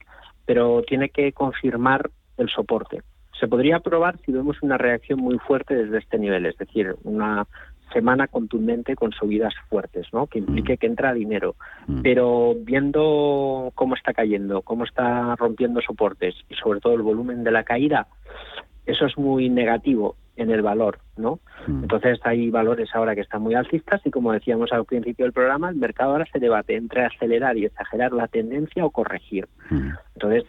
[0.49, 2.09] pero tiene que confirmar
[2.39, 3.03] el soporte.
[3.39, 7.47] Se podría probar si vemos una reacción muy fuerte desde este nivel, es decir, una
[7.93, 10.27] semana contundente con subidas fuertes, ¿no?
[10.27, 10.77] Que implique mm.
[10.79, 11.55] que entra dinero.
[11.87, 12.01] Mm.
[12.01, 17.51] Pero viendo cómo está cayendo, cómo está rompiendo soportes y sobre todo el volumen de
[17.51, 18.07] la caída,
[18.87, 21.41] eso es muy negativo en el valor, ¿no?
[21.67, 21.83] Mm.
[21.83, 25.69] Entonces hay valores ahora que están muy alcistas y como decíamos al principio del programa,
[25.69, 29.49] el mercado ahora se debate entre acelerar y exagerar la tendencia o corregir.
[29.69, 29.91] Mm.
[30.15, 30.45] Entonces,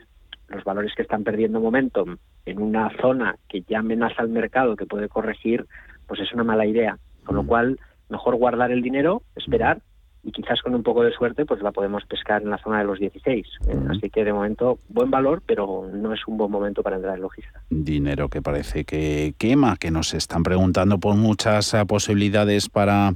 [0.47, 4.85] los valores que están perdiendo momentum en una zona que ya amenaza al mercado que
[4.85, 5.65] puede corregir,
[6.07, 6.97] pues es una mala idea.
[7.25, 7.47] Con lo mm.
[7.47, 9.81] cual, mejor guardar el dinero, esperar
[10.23, 12.85] y quizás con un poco de suerte pues la podemos pescar en la zona de
[12.85, 13.45] los 16.
[13.67, 17.15] Eh, así que de momento buen valor, pero no es un buen momento para entrar
[17.15, 17.61] en logista.
[17.69, 23.13] Dinero que parece que quema, que nos están preguntando por muchas eh, posibilidades para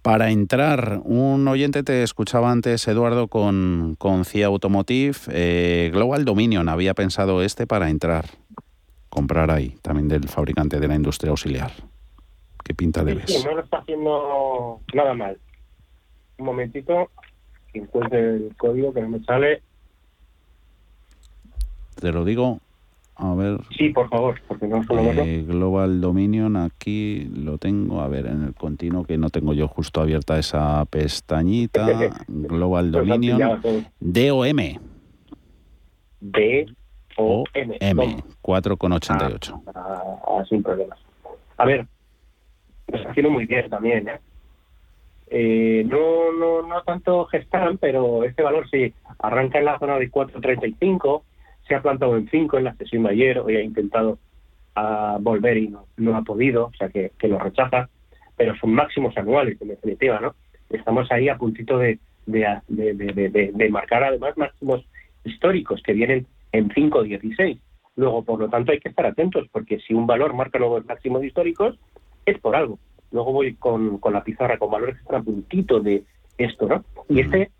[0.00, 5.16] para entrar, un oyente te escuchaba antes, Eduardo, con, con CIA Automotive.
[5.30, 8.24] Eh, Global Dominion había pensado este para entrar.
[9.10, 11.72] comprar ahí, también del fabricante de la industria auxiliar.
[12.64, 13.24] ¿Qué pinta ves?
[13.26, 15.36] Sí, no lo está haciendo nada mal.
[16.38, 17.10] Un momentito,
[17.72, 19.62] que encuentre el código que no me sale.
[22.00, 22.60] Te lo digo,
[23.16, 23.58] a ver.
[23.76, 28.44] Sí, por favor, porque no solo eh, Global Dominion, aquí lo tengo, a ver, en
[28.44, 31.86] el continuo que no tengo yo justo abierta esa pestañita.
[32.28, 33.84] Global pues Dominion, DOM.
[33.98, 34.80] D-O-M.
[37.80, 39.62] M, 4,88.
[39.74, 40.98] Ah, ah, sin problemas.
[41.56, 41.86] A ver,
[42.86, 44.20] está haciendo muy bien también, ¿eh?
[45.30, 50.10] Eh, no, no, no tanto Gestam, pero este valor sí arranca en la zona de
[50.10, 51.22] 4.35
[51.68, 54.18] se ha plantado en 5 en la sesión de ayer, hoy ha intentado
[54.74, 57.88] a volver y no, ha podido, o sea que, lo rechaza,
[58.36, 60.34] pero son máximos anuales en definitiva, ¿no?
[60.70, 64.84] Estamos ahí a puntito de, de, marcar además máximos
[65.24, 67.58] históricos que vienen en 5.16.
[67.96, 71.24] Luego, por lo tanto, hay que estar atentos, porque si un valor marca nuevos máximos
[71.24, 71.78] históricos,
[72.24, 72.78] es por algo.
[73.10, 76.04] Luego voy con, con la pizarra con valores que están a puntito de
[76.36, 76.84] esto, ¿no?
[77.08, 77.50] Y este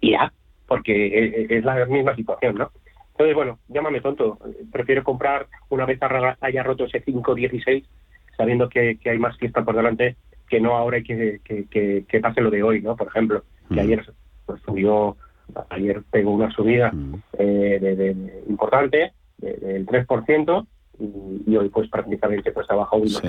[0.00, 0.32] ya,
[0.66, 2.70] porque e, e, es la misma situación, ¿no?
[3.12, 4.38] Entonces, bueno, llámame tonto.
[4.72, 5.98] Prefiero comprar una vez
[6.40, 7.84] haya roto ese 5.16,
[8.36, 10.16] sabiendo que, hay más fiesta por delante,
[10.48, 12.96] que no ahora hay que, que, pase lo de hoy, ¿no?
[12.96, 14.12] Por ejemplo, que ayer
[14.46, 15.16] pues, subió,
[15.68, 16.92] ayer pegó una subida
[17.38, 20.66] eh, de, importante del 3%,
[21.46, 23.28] y, hoy pues prácticamente pues ha bajado un sí,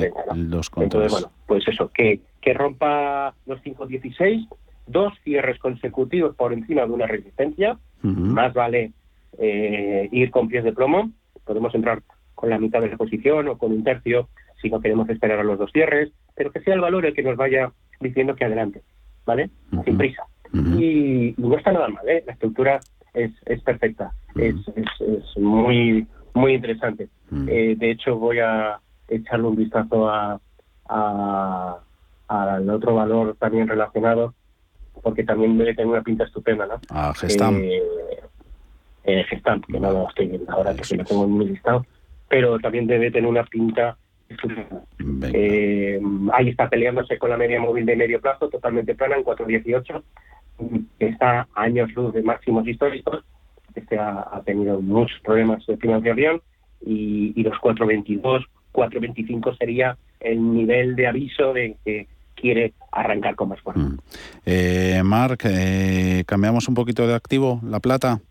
[0.77, 4.47] Entonces, bueno, pues eso, que, que rompa los 5.16,
[4.87, 8.91] dos cierres consecutivos por encima de una resistencia, más vale
[9.39, 11.11] eh, ir con pies de plomo.
[11.45, 12.01] Podemos entrar
[12.35, 14.29] con la mitad de la posición o con un tercio
[14.61, 17.23] si no queremos esperar a los dos cierres, pero que sea el valor el que
[17.23, 18.81] nos vaya diciendo que adelante,
[19.25, 19.49] ¿vale?
[19.85, 20.23] Sin prisa.
[20.53, 22.23] y, no está nada mal, ¿eh?
[22.25, 22.79] La estructura
[23.13, 27.09] es, es perfecta, es, es, muy muy interesante.
[27.47, 30.39] Eh, de hecho, voy a echarle un vistazo a,
[30.87, 31.77] a,
[32.27, 34.33] al otro valor también relacionado,
[35.01, 36.79] porque también debe tener una pinta estupenda, ¿no?
[36.89, 37.57] A Gestam.
[37.57, 37.81] Eh,
[39.05, 41.85] eh, Gestamp, que no lo estoy viendo ahora, que lo tengo en mi listado,
[42.29, 43.97] pero también debe tener una pinta
[45.33, 46.01] eh,
[46.33, 50.03] ahí está peleándose con la media móvil de medio plazo, totalmente plana, en 4.18.
[50.99, 53.23] Está a años luz de máximos históricos.
[53.75, 56.41] Este ha, tenido muchos problemas de financiación
[56.85, 63.49] y, y los 4.22, 4.25 sería el nivel de aviso de que quiere arrancar con
[63.49, 63.81] más fuerza.
[63.81, 63.97] Mm.
[64.45, 68.21] Eh, Marc, eh, cambiamos un poquito de activo, la plata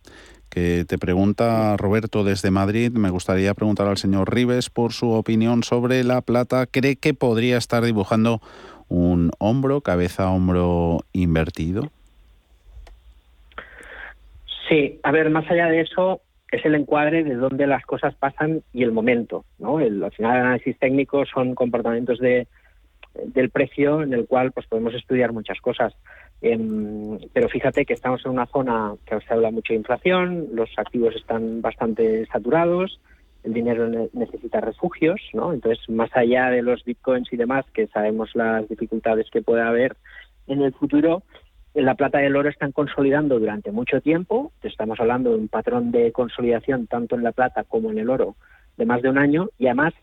[0.51, 2.93] que te pregunta Roberto desde Madrid.
[2.93, 6.66] Me gustaría preguntar al señor Rives por su opinión sobre la plata.
[6.66, 8.43] ¿Cree que podría estar dibujando
[8.88, 11.90] un hombro, cabeza-hombro invertido?
[14.72, 18.62] Sí, a ver, más allá de eso, es el encuadre de dónde las cosas pasan
[18.72, 19.44] y el momento.
[19.58, 19.80] ¿no?
[19.80, 22.48] El, al final, el análisis técnico son comportamientos de,
[23.26, 25.92] del precio en el cual pues podemos estudiar muchas cosas.
[26.40, 30.70] Em, pero fíjate que estamos en una zona que se habla mucho de inflación, los
[30.78, 32.98] activos están bastante saturados,
[33.44, 35.52] el dinero necesita refugios, ¿no?
[35.52, 39.98] Entonces, más allá de los bitcoins y demás, que sabemos las dificultades que puede haber
[40.46, 41.24] en el futuro,
[41.74, 44.52] la plata y el oro están consolidando durante mucho tiempo.
[44.62, 48.36] Estamos hablando de un patrón de consolidación tanto en la plata como en el oro
[48.76, 49.94] de más de un año y además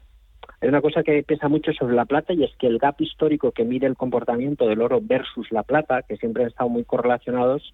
[0.62, 3.52] hay una cosa que pesa mucho sobre la plata y es que el gap histórico
[3.52, 7.74] que mide el comportamiento del oro versus la plata, que siempre han estado muy correlacionados,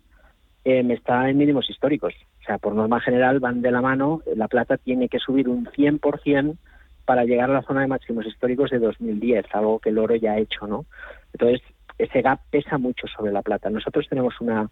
[0.66, 2.14] eh, está en mínimos históricos.
[2.42, 5.66] O sea, por norma general van de la mano, la plata tiene que subir un
[5.66, 6.58] 100%
[7.06, 10.34] para llegar a la zona de máximos históricos de 2010, algo que el oro ya
[10.34, 10.86] ha hecho, ¿no?
[11.34, 11.62] Entonces,
[11.98, 13.70] ese gap pesa mucho sobre la plata.
[13.70, 14.70] Nosotros tenemos una,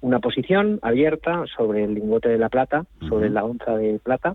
[0.00, 4.34] una posición abierta sobre el lingote de la plata, sobre la onza de plata,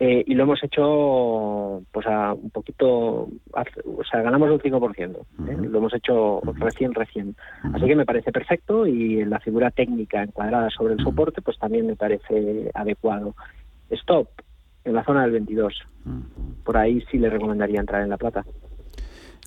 [0.00, 5.16] eh, y lo hemos hecho pues a un poquito, o sea, ganamos un 5%,
[5.48, 5.56] ¿eh?
[5.68, 7.36] lo hemos hecho recién, recién.
[7.72, 11.86] Así que me parece perfecto y la figura técnica encuadrada sobre el soporte pues también
[11.86, 13.36] me parece adecuado.
[13.90, 14.28] Stop,
[14.84, 15.74] en la zona del 22.
[16.64, 18.44] Por ahí sí le recomendaría entrar en la plata.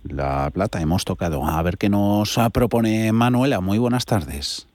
[0.09, 1.45] La plata hemos tocado.
[1.45, 3.61] A ver qué nos propone Manuela.
[3.61, 4.67] Muy buenas tardes.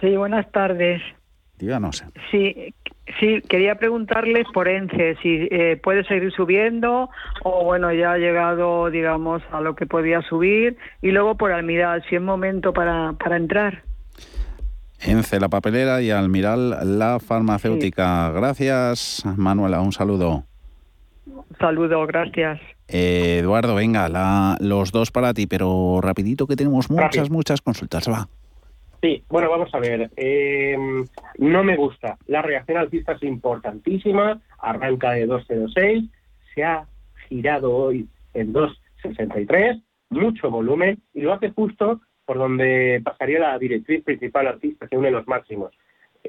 [0.00, 1.02] Sí, buenas tardes.
[1.58, 2.04] Díganos.
[2.30, 2.74] Sí,
[3.20, 7.08] Sí, quería preguntarle por ENCE si eh, puede seguir subiendo
[7.44, 12.04] o bueno, ya ha llegado, digamos, a lo que podía subir y luego por Almiral,
[12.08, 13.84] si es momento para, para entrar.
[15.00, 18.30] ENCE, la papelera y Almiral, la farmacéutica.
[18.32, 20.42] Gracias, Manuela, un saludo.
[21.26, 22.60] Un saludo, gracias.
[22.88, 28.08] Eh, Eduardo, venga, la, los dos para ti, pero rapidito que tenemos muchas, muchas consultas,
[28.08, 28.28] va.
[29.02, 30.10] Sí, bueno, vamos a ver.
[30.16, 30.76] Eh,
[31.38, 32.16] no me gusta.
[32.26, 34.40] La reacción alcista es importantísima.
[34.58, 36.08] Arranca de 2.06.
[36.54, 36.86] Se ha
[37.28, 39.82] girado hoy en 2.63.
[40.10, 40.98] Mucho volumen.
[41.12, 45.72] Y lo hace justo por donde pasaría la directriz principal alcista que une los máximos.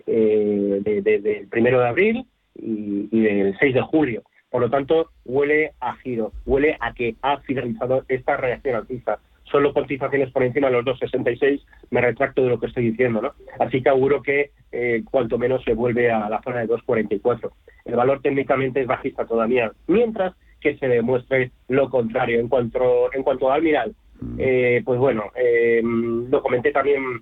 [0.05, 4.24] Eh, del primero de abril y, y del 6 de julio.
[4.50, 9.20] Por lo tanto, huele a giro, huele a que ha finalizado esta reacción alcista
[9.52, 13.34] solo cotizaciones por encima de los 2,66, me retracto de lo que estoy diciendo, ¿no?
[13.60, 17.52] Así que auguro que eh, cuanto menos se vuelve a la zona de 2,44.
[17.86, 22.39] El valor técnicamente es bajista todavía, mientras que se demuestre lo contrario.
[22.39, 23.95] En cuanto, en cuanto a Almiral,
[24.38, 27.22] eh, pues bueno, eh, lo comenté también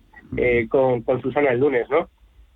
[0.69, 2.09] con, con, Susana el lunes, ¿no?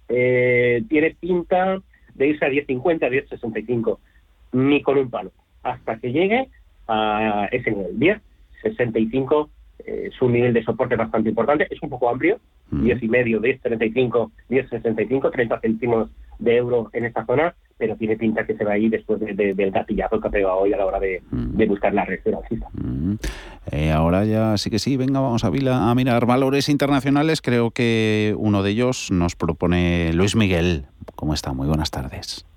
[0.07, 1.79] tiene pinta
[2.15, 3.99] de irse a 10,50, a 10,65,
[4.51, 5.31] ni con un palo,
[5.63, 6.49] hasta que llegue
[6.87, 8.21] a ese nivel, 10,
[8.63, 12.39] 65 es eh, un nivel de soporte bastante importante, es un poco amplio,
[12.71, 17.95] 10 y medio, 10, 35, 10, 65, 30 céntimos de euro en esta zona, pero
[17.95, 20.77] tiene pinta que se va a ir después del gatillazo que ha pegado hoy a
[20.77, 21.21] la hora de,
[21.67, 22.39] buscar la reacción
[23.71, 27.41] eh, ahora ya sí que sí, venga, vamos a, a mirar valores internacionales.
[27.41, 30.85] Creo que uno de ellos nos propone Luis Miguel.
[31.15, 31.53] ¿Cómo está?
[31.53, 32.48] Muy buenas tardes.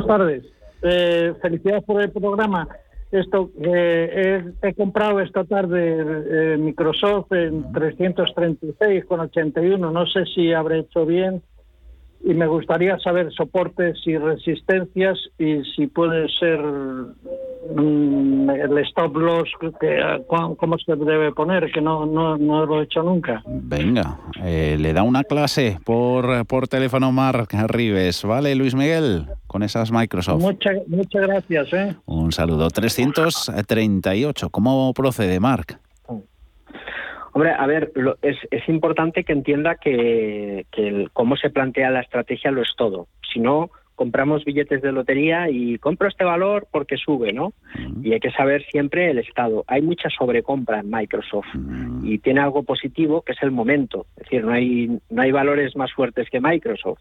[0.00, 0.44] Buenas tardes.
[0.82, 2.68] Eh, felicidades por el programa.
[3.10, 10.52] Esto eh, he, comprado esta tarde eh, Microsoft en 336 con 81 no sé si
[10.52, 11.42] habré hecho bien
[12.22, 19.48] y me gustaría saber soportes y resistencias y si puede ser mm, el stop loss
[19.58, 19.98] que,
[20.28, 23.42] cómo se debe poner que no, no, no lo he hecho nunca.
[23.46, 29.62] Venga eh, le da una clase por, por teléfono Marc Rives vale Luis Miguel con
[29.62, 30.42] esas Microsoft.
[30.42, 31.96] Muchas muchas gracias ¿eh?
[32.04, 32.68] un saludo.
[32.68, 35.78] 338 ¿cómo procede Marc?
[37.32, 40.66] Hombre, a ver, es, es, importante que entienda que,
[41.12, 43.06] cómo se plantea la estrategia lo es todo.
[43.32, 47.52] Si no, compramos billetes de lotería y compro este valor porque sube, ¿no?
[48.02, 49.64] Y hay que saber siempre el estado.
[49.68, 51.46] Hay mucha sobrecompra en Microsoft
[52.02, 54.06] y tiene algo positivo que es el momento.
[54.16, 57.00] Es decir, no hay, no hay valores más fuertes que Microsoft.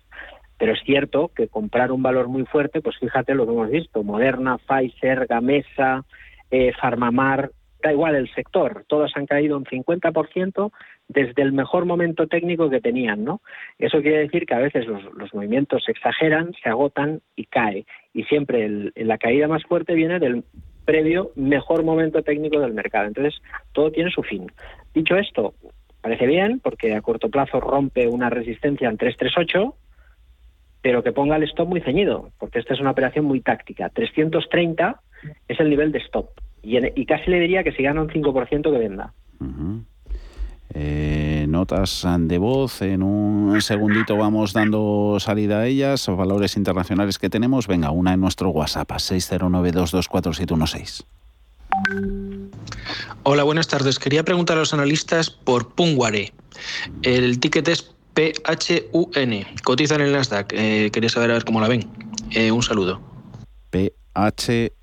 [0.59, 4.03] Pero es cierto que comprar un valor muy fuerte, pues fíjate lo que hemos visto,
[4.03, 6.03] Moderna, Pfizer, Gamesa,
[6.51, 7.51] eh, Farmamar,
[7.81, 10.71] da igual el sector, todos han caído un 50%
[11.07, 13.41] desde el mejor momento técnico que tenían, ¿no?
[13.77, 17.85] Eso quiere decir que a veces los, movimientos se exageran, se agotan y cae.
[18.13, 20.43] Y siempre la caída más fuerte viene del
[20.85, 23.07] previo mejor momento técnico del mercado.
[23.07, 24.51] Entonces, todo tiene su fin.
[24.93, 25.53] Dicho esto,
[26.01, 29.75] parece bien porque a corto plazo rompe una resistencia en 338,
[30.81, 33.89] pero que ponga el stop muy ceñido, porque esta es una operación muy táctica.
[33.89, 35.01] 330
[35.47, 36.29] es el nivel de stop
[36.61, 39.13] y, casi le diría que si gana un 5% que venda.
[40.73, 47.29] Eh, notas de voz, en un segundito vamos dando salida a ellas, valores internacionales que
[47.29, 47.67] tenemos.
[47.67, 51.05] Venga, una en nuestro WhatsApp, 609224716.
[53.23, 53.99] Hola, buenas tardes.
[53.99, 56.31] Quería preguntar a los analistas por Pungware.
[57.01, 60.53] El ticket es PHUN, cotiza en el Nasdaq.
[60.53, 61.89] Eh, quería saber a ver cómo la ven.
[62.31, 63.01] Eh, un saludo.
[63.71, 64.78] PHUN.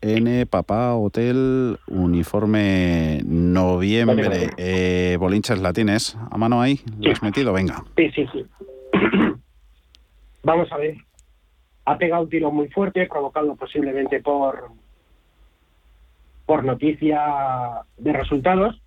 [0.00, 4.50] N, papá, hotel, uniforme, noviembre.
[4.56, 6.80] Eh, Bolinchas, ¿la tienes a mano ahí?
[6.98, 7.52] ¿La has metido?
[7.52, 7.84] Venga.
[7.96, 8.44] Sí, sí, sí.
[10.42, 10.96] Vamos a ver.
[11.84, 14.70] Ha pegado un tiro muy fuerte, provocado posiblemente por,
[16.46, 18.80] por noticia de resultados,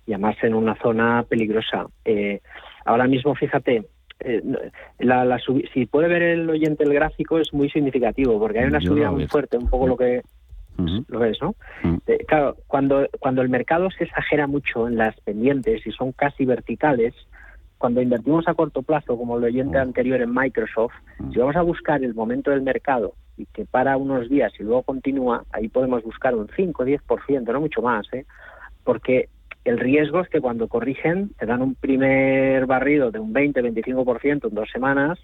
[0.06, 1.88] y además en una zona peligrosa.
[2.06, 2.42] Eh,
[2.86, 3.86] ahora mismo, fíjate,
[4.20, 4.42] eh,
[5.00, 5.40] la,
[5.74, 9.28] si puede ver el oyente el gráfico es muy significativo porque hay una subida muy
[9.28, 10.22] fuerte, un poco lo que
[11.08, 11.56] lo ves, ¿no?
[12.08, 16.46] Eh, claro, cuando cuando el mercado se exagera mucho en las pendientes y son casi
[16.46, 17.14] verticales,
[17.78, 20.94] cuando invertimos a corto plazo, como el oyente anterior en Microsoft,
[21.32, 24.84] si vamos a buscar el momento del mercado y que para unos días y luego
[24.84, 28.26] continúa, ahí podemos buscar un 5 o 10%, no mucho más, ¿eh?
[28.84, 29.30] porque
[29.64, 34.56] el riesgo es que cuando corrigen te dan un primer barrido de un 20-25% en
[34.56, 35.20] dos semanas,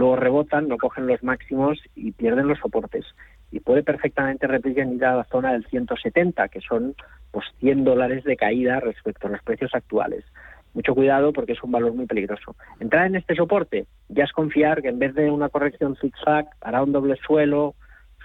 [0.00, 3.04] luego rebotan, no cogen los máximos y pierden los soportes.
[3.52, 6.94] Y puede perfectamente replicar a la zona del 170, que son
[7.30, 10.24] pues 100 dólares de caída respecto a los precios actuales.
[10.72, 12.56] Mucho cuidado porque es un valor muy peligroso.
[12.78, 16.82] Entrar en este soporte ya es confiar que en vez de una corrección zigzag hará
[16.82, 17.74] un doble suelo,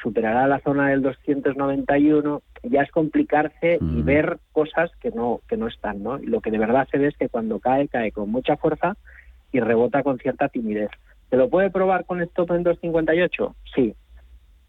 [0.01, 4.05] superará la zona del 291, ya es complicarse y mm.
[4.05, 6.19] ver cosas que no que no están, ¿no?
[6.19, 8.95] Y lo que de verdad se ve es que cuando cae cae con mucha fuerza
[9.51, 10.91] y rebota con cierta timidez.
[11.36, 13.55] ¿Se lo puede probar con stop en 258?
[13.75, 13.93] Sí,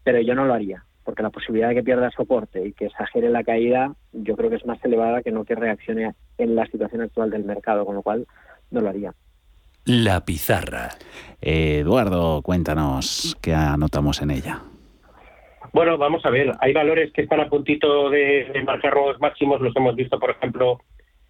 [0.03, 3.29] pero yo no lo haría, porque la posibilidad de que pierda soporte y que exagere
[3.29, 7.03] la caída, yo creo que es más elevada que no que reaccione en la situación
[7.03, 8.27] actual del mercado, con lo cual
[8.69, 9.13] no lo haría.
[9.85, 10.89] La pizarra.
[11.39, 14.59] Eduardo, cuéntanos qué anotamos en ella.
[15.71, 19.73] Bueno, vamos a ver, hay valores que están a puntito de, marcar nuevos máximos, los
[19.73, 20.81] hemos visto, por ejemplo,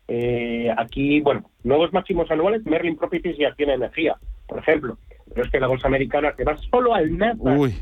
[0.07, 4.15] eh, aquí, bueno, nuevos máximos anuales, Merlin Properties ya tiene energía,
[4.47, 4.97] por ejemplo.
[5.33, 7.57] Pero es que la bolsa americana se va solo al Nasdaq.
[7.57, 7.73] Uy,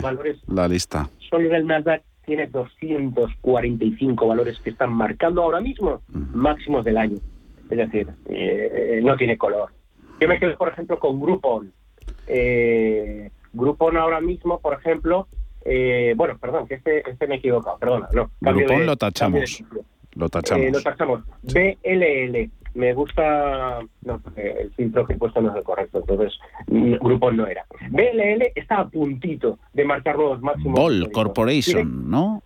[0.00, 1.08] valores, la lista.
[1.30, 7.18] Solo el Nasdaq tiene 245 valores que están marcando ahora mismo máximos del año.
[7.70, 9.70] Es decir, eh, no tiene color.
[10.20, 11.72] Yo me quedo, por ejemplo, con Groupon.
[12.26, 15.28] Eh, Groupon ahora mismo, por ejemplo,
[15.64, 18.08] eh, bueno, perdón, que este, este me he equivocado, perdona.
[18.12, 19.62] No, Grupón lo tachamos.
[20.16, 20.66] Lo tachamos.
[20.66, 21.22] Eh, lo tachamos.
[21.42, 22.50] BLL.
[22.74, 23.80] Me gusta.
[24.02, 26.32] No, el filtro que he puesto no es el correcto, entonces
[26.66, 27.64] Grupón no era.
[27.90, 30.78] BLL está a puntito de marcar nuevos máximos.
[30.78, 32.42] Ball Corporation, ¿no?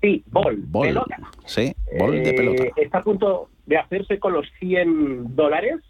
[0.00, 0.56] Sí, Ball.
[0.66, 0.88] Ball.
[0.88, 1.16] Pelota.
[1.46, 2.64] Sí, Ball de eh, pelota.
[2.76, 5.80] está a punto de hacerse con los 100 dólares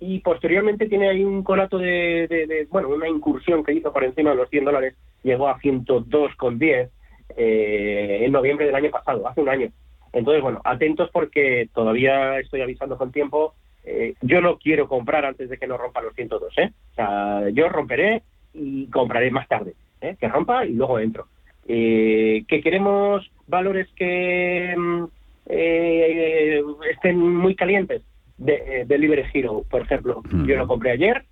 [0.00, 4.36] y posteriormente tiene ahí un conato de, bueno, una incursión que hizo por encima de
[4.36, 6.88] los 100 dólares, llegó a 102,10
[7.36, 9.70] eh, en noviembre del año pasado, hace un año.
[10.12, 13.54] Entonces, bueno, atentos porque todavía estoy avisando con tiempo.
[13.84, 16.70] Eh, yo no quiero comprar antes de que no rompa los 102, ¿eh?
[16.92, 20.16] O sea, yo romperé y compraré más tarde, ¿eh?
[20.18, 21.26] que rompa y luego entro.
[21.66, 25.04] Eh, que queremos valores que mm,
[25.46, 28.02] eh, estén muy calientes,
[28.38, 30.22] de, Delivery Hero, por ejemplo.
[30.46, 31.24] Yo lo compré ayer,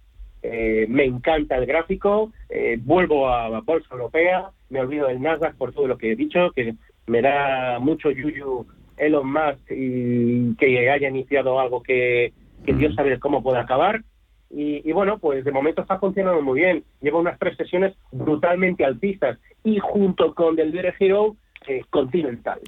[0.43, 5.73] eh, me encanta el gráfico, eh, vuelvo a Bolsa Europea, me olvido del Nasdaq por
[5.73, 6.75] todo lo que he dicho, que
[7.09, 12.33] me da mucho yuyu Elon Musk y que haya iniciado algo que,
[12.65, 14.03] Dios sabe cómo puede acabar.
[14.51, 16.85] Y, bueno, pues de momento está funcionando muy bien.
[17.01, 21.37] Lleva unas tres sesiones brutalmente altistas y junto con Delivery Hero,
[21.67, 22.59] eh, Continental.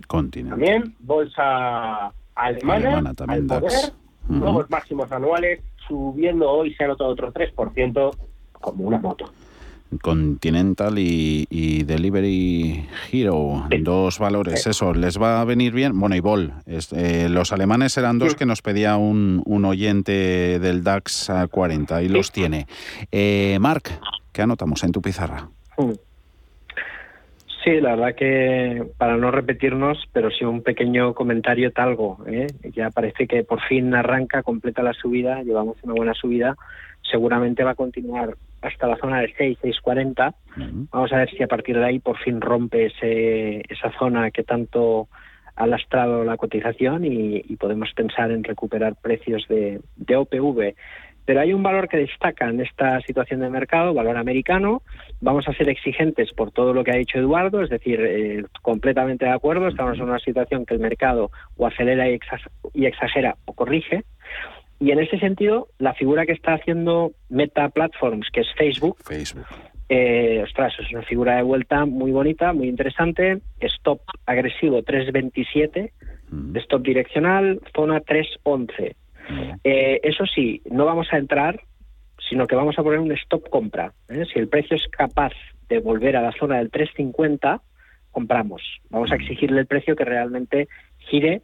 [0.51, 3.93] También bolsa alemana, al poder,
[4.29, 8.17] nuevos máximos anuales, subiendo hoy se ha notado otro 3%
[8.53, 9.31] como una moto.
[10.03, 15.99] Continental y, Delivery Hero, dos valores, eso, ¿les va a venir bien?
[15.99, 21.31] Bueno, y Vol, eh, los alemanes eran dos que nos pedía un, oyente del DAX
[21.31, 22.67] a 40 y los tiene.
[23.13, 23.91] Eh, Marc,
[24.33, 25.49] ¿qué anotamos en tu pizarra?
[25.77, 25.93] Mm.
[27.63, 32.19] Sí, la verdad que para no repetirnos, pero sí un pequeño comentario talgo.
[32.27, 32.47] ¿eh?
[32.75, 36.57] Ya parece que por fin arranca, completa la subida, llevamos una buena subida.
[37.03, 40.35] Seguramente va a continuar hasta la zona de 6, 640.
[40.93, 44.43] Vamos a ver si a partir de ahí por fin rompe ese, esa zona que
[44.43, 45.09] tanto
[45.57, 50.75] ha lastrado la cotización y, podemos pensar en recuperar precios de, de OPV.
[51.27, 54.83] Pero hay un valor que destaca en esta situación de mercado, valor americano.
[55.21, 59.27] Vamos a ser exigentes por todo lo que ha dicho Eduardo, es decir, eh, completamente
[59.27, 59.69] de acuerdo.
[59.69, 64.05] Estamos en una situación que el mercado o acelera y exagera o corrige.
[64.81, 69.47] Y en ese sentido, la figura que está haciendo Meta Platforms, que es Facebook, Facebook.
[69.91, 73.41] Eh, ostras, es una figura de vuelta muy bonita, muy interesante.
[73.61, 75.93] Stop agresivo 327,
[76.31, 76.57] mm.
[76.59, 78.97] stop direccional, zona 311.
[79.65, 81.61] Eh, eso sí, no vamos a entrar,
[82.29, 83.93] sino que vamos a poner un stop compra.
[84.09, 84.25] ¿eh?
[84.33, 85.33] Si el precio es capaz
[85.69, 87.61] de volver a la zona del 350,
[88.13, 88.63] compramos.
[88.91, 90.69] Vamos a exigirle el precio que realmente
[90.99, 91.43] gire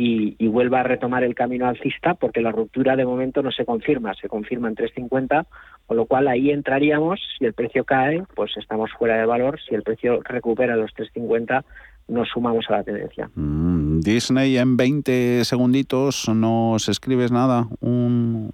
[0.00, 4.14] y, vuelva a retomar el camino alcista porque la ruptura de momento no se confirma,
[4.14, 5.46] se confirma en 3.50,
[5.86, 9.74] con lo cual ahí entraríamos, si el precio cae, pues estamos fuera de valor, si
[9.74, 11.64] el precio recupera los 3.50,
[12.06, 13.28] nos sumamos a la tendencia.
[13.34, 17.66] Mm, Disney en 20 segunditos, ¿nos escribes nada?
[17.80, 18.52] ¿Un,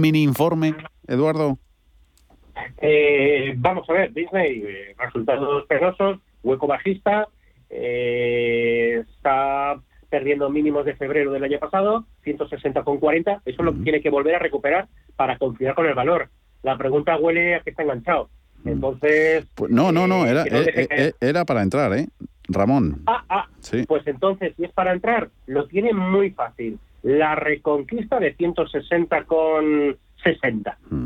[0.00, 0.74] mini informe,
[1.08, 1.58] Eduardo?
[2.80, 7.26] Eh, vamos a ver, Disney, eh, resultados penosos, hueco bajista,
[7.68, 9.76] eh, está
[10.14, 14.86] perdiendo mínimos de febrero del año pasado, 160,40, eso lo tiene que volver a recuperar
[15.16, 16.28] para confiar con el valor.
[16.62, 18.30] La pregunta huele a que está enganchado.
[18.62, 18.68] Mm.
[18.68, 19.44] Entonces...
[19.56, 22.06] Pues no, no, no, era, eh, eh, era para entrar, ¿eh?
[22.46, 23.02] Ramón.
[23.08, 23.82] Ah, ah, sí.
[23.88, 26.78] pues entonces, si es para entrar, lo tiene muy fácil.
[27.02, 30.78] La reconquista de 160 con 60.
[30.90, 30.96] Mm,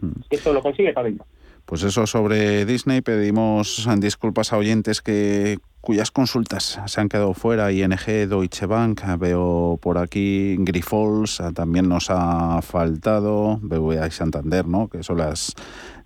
[0.00, 0.12] mm.
[0.30, 1.20] Eso lo consigue también.
[1.64, 7.72] Pues eso sobre Disney, pedimos disculpas a oyentes que cuyas consultas se han quedado fuera,
[7.72, 14.88] ING, Deutsche Bank, veo por aquí Grifols, también nos ha faltado, BBVA y Santander, ¿no?
[14.88, 15.54] que son las,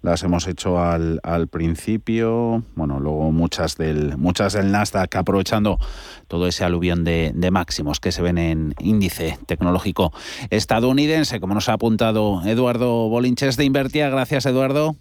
[0.03, 5.79] las hemos hecho al, al principio, bueno, luego muchas del, muchas del Nasdaq, aprovechando
[6.29, 10.13] todo ese aluvión de, de máximos que se ven en índice tecnológico
[10.51, 14.11] estadounidense, como nos ha apuntado Eduardo Bolinches de Invertia.
[14.11, 14.97] Gracias, Eduardo.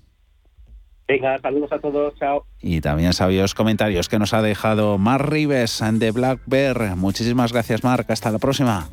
[1.08, 2.46] Venga, saludos a todos, chao.
[2.62, 6.96] Y también sabios comentarios que nos ha dejado Mark Rives de Black Bear.
[6.96, 8.06] Muchísimas gracias, Mark.
[8.10, 8.88] Hasta la próxima.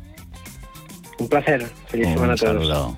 [1.17, 1.65] Un placer.
[1.87, 2.67] Feliz semana a todos.
[2.67, 2.97] Saludo.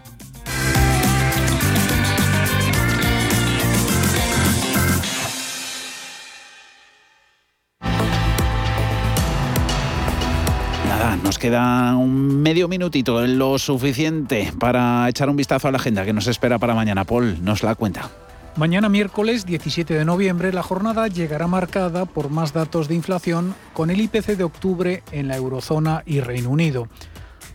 [10.87, 16.05] Nada, nos queda un medio minutito, lo suficiente para echar un vistazo a la agenda
[16.05, 17.05] que nos espera para mañana.
[17.05, 18.09] Paul, nos la cuenta.
[18.57, 23.89] Mañana miércoles 17 de noviembre la jornada llegará marcada por más datos de inflación con
[23.89, 26.89] el IPC de octubre en la eurozona y Reino Unido.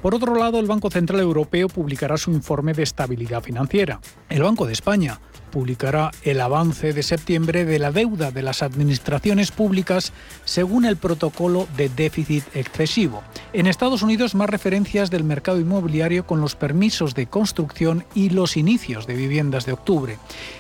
[0.03, 4.01] Por otro lado, el Banco Central Europeo publicará su informe de estabilidad financiera.
[4.29, 5.21] El Banco de España
[5.51, 10.13] publicará el avance de septiembre de la deuda de las administraciones públicas
[10.45, 13.23] según el protocolo de déficit excesivo.
[13.55, 18.59] En Estados Unidos, más referencias del mercado inmobiliario con los permisos de construcción y los
[18.59, 20.19] inicios de viviendas de octubre.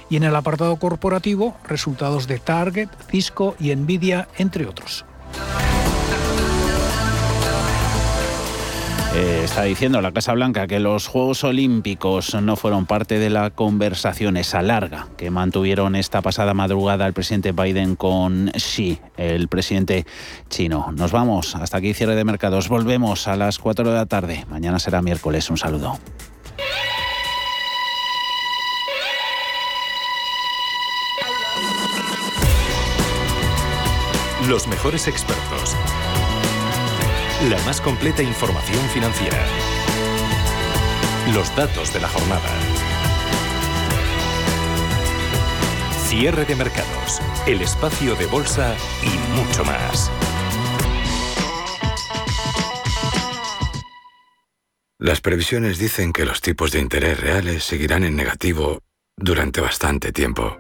[0.08, 5.04] Y en el apartado corporativo, resultados de Target, Cisco y Nvidia, entre otros.
[9.16, 13.48] Eh, está diciendo la Casa Blanca que los Juegos Olímpicos no fueron parte de la
[13.48, 20.04] conversación esa larga que mantuvieron esta pasada madrugada el presidente Biden con Xi, el presidente
[20.50, 20.92] chino.
[20.92, 22.68] Nos vamos, hasta aquí cierre de mercados.
[22.68, 24.44] Volvemos a las 4 de la tarde.
[24.50, 25.48] Mañana será miércoles.
[25.48, 25.98] Un saludo.
[34.46, 35.74] Los mejores expertos
[37.42, 39.38] la más completa información financiera.
[41.34, 42.48] Los datos de la jornada.
[46.06, 50.10] Cierre de mercados, el espacio de bolsa y mucho más.
[54.98, 58.80] Las previsiones dicen que los tipos de interés reales seguirán en negativo
[59.14, 60.56] durante bastante tiempo.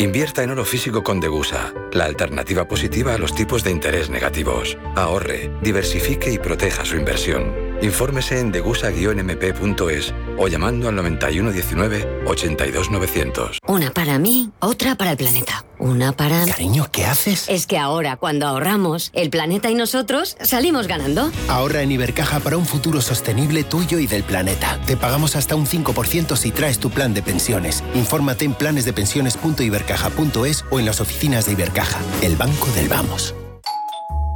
[0.00, 4.78] Invierta en oro físico con Degusa, la alternativa positiva a los tipos de interés negativos.
[4.94, 7.67] Ahorre, diversifique y proteja su inversión.
[7.80, 13.60] Infórmese en degusa-mp.es o llamando al 9119 82900.
[13.66, 15.64] Una para mí, otra para el planeta.
[15.78, 16.44] Una para...
[16.44, 17.48] Cariño, ¿qué haces?
[17.48, 21.30] Es que ahora, cuando ahorramos, el planeta y nosotros salimos ganando.
[21.48, 24.80] Ahorra en Ibercaja para un futuro sostenible tuyo y del planeta.
[24.86, 27.84] Te pagamos hasta un 5% si traes tu plan de pensiones.
[27.94, 33.36] Infórmate en planesdepensiones.ibercaja.es o en las oficinas de Ibercaja, el banco del vamos.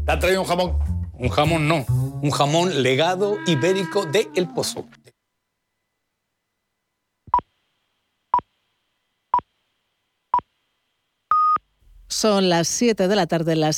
[0.07, 1.02] ¿Te ha traído un jamón?
[1.23, 1.87] Un jamón no,
[2.21, 4.89] un jamón legado ibérico de El Pozo.
[12.09, 13.71] Son las 7 de la tarde, las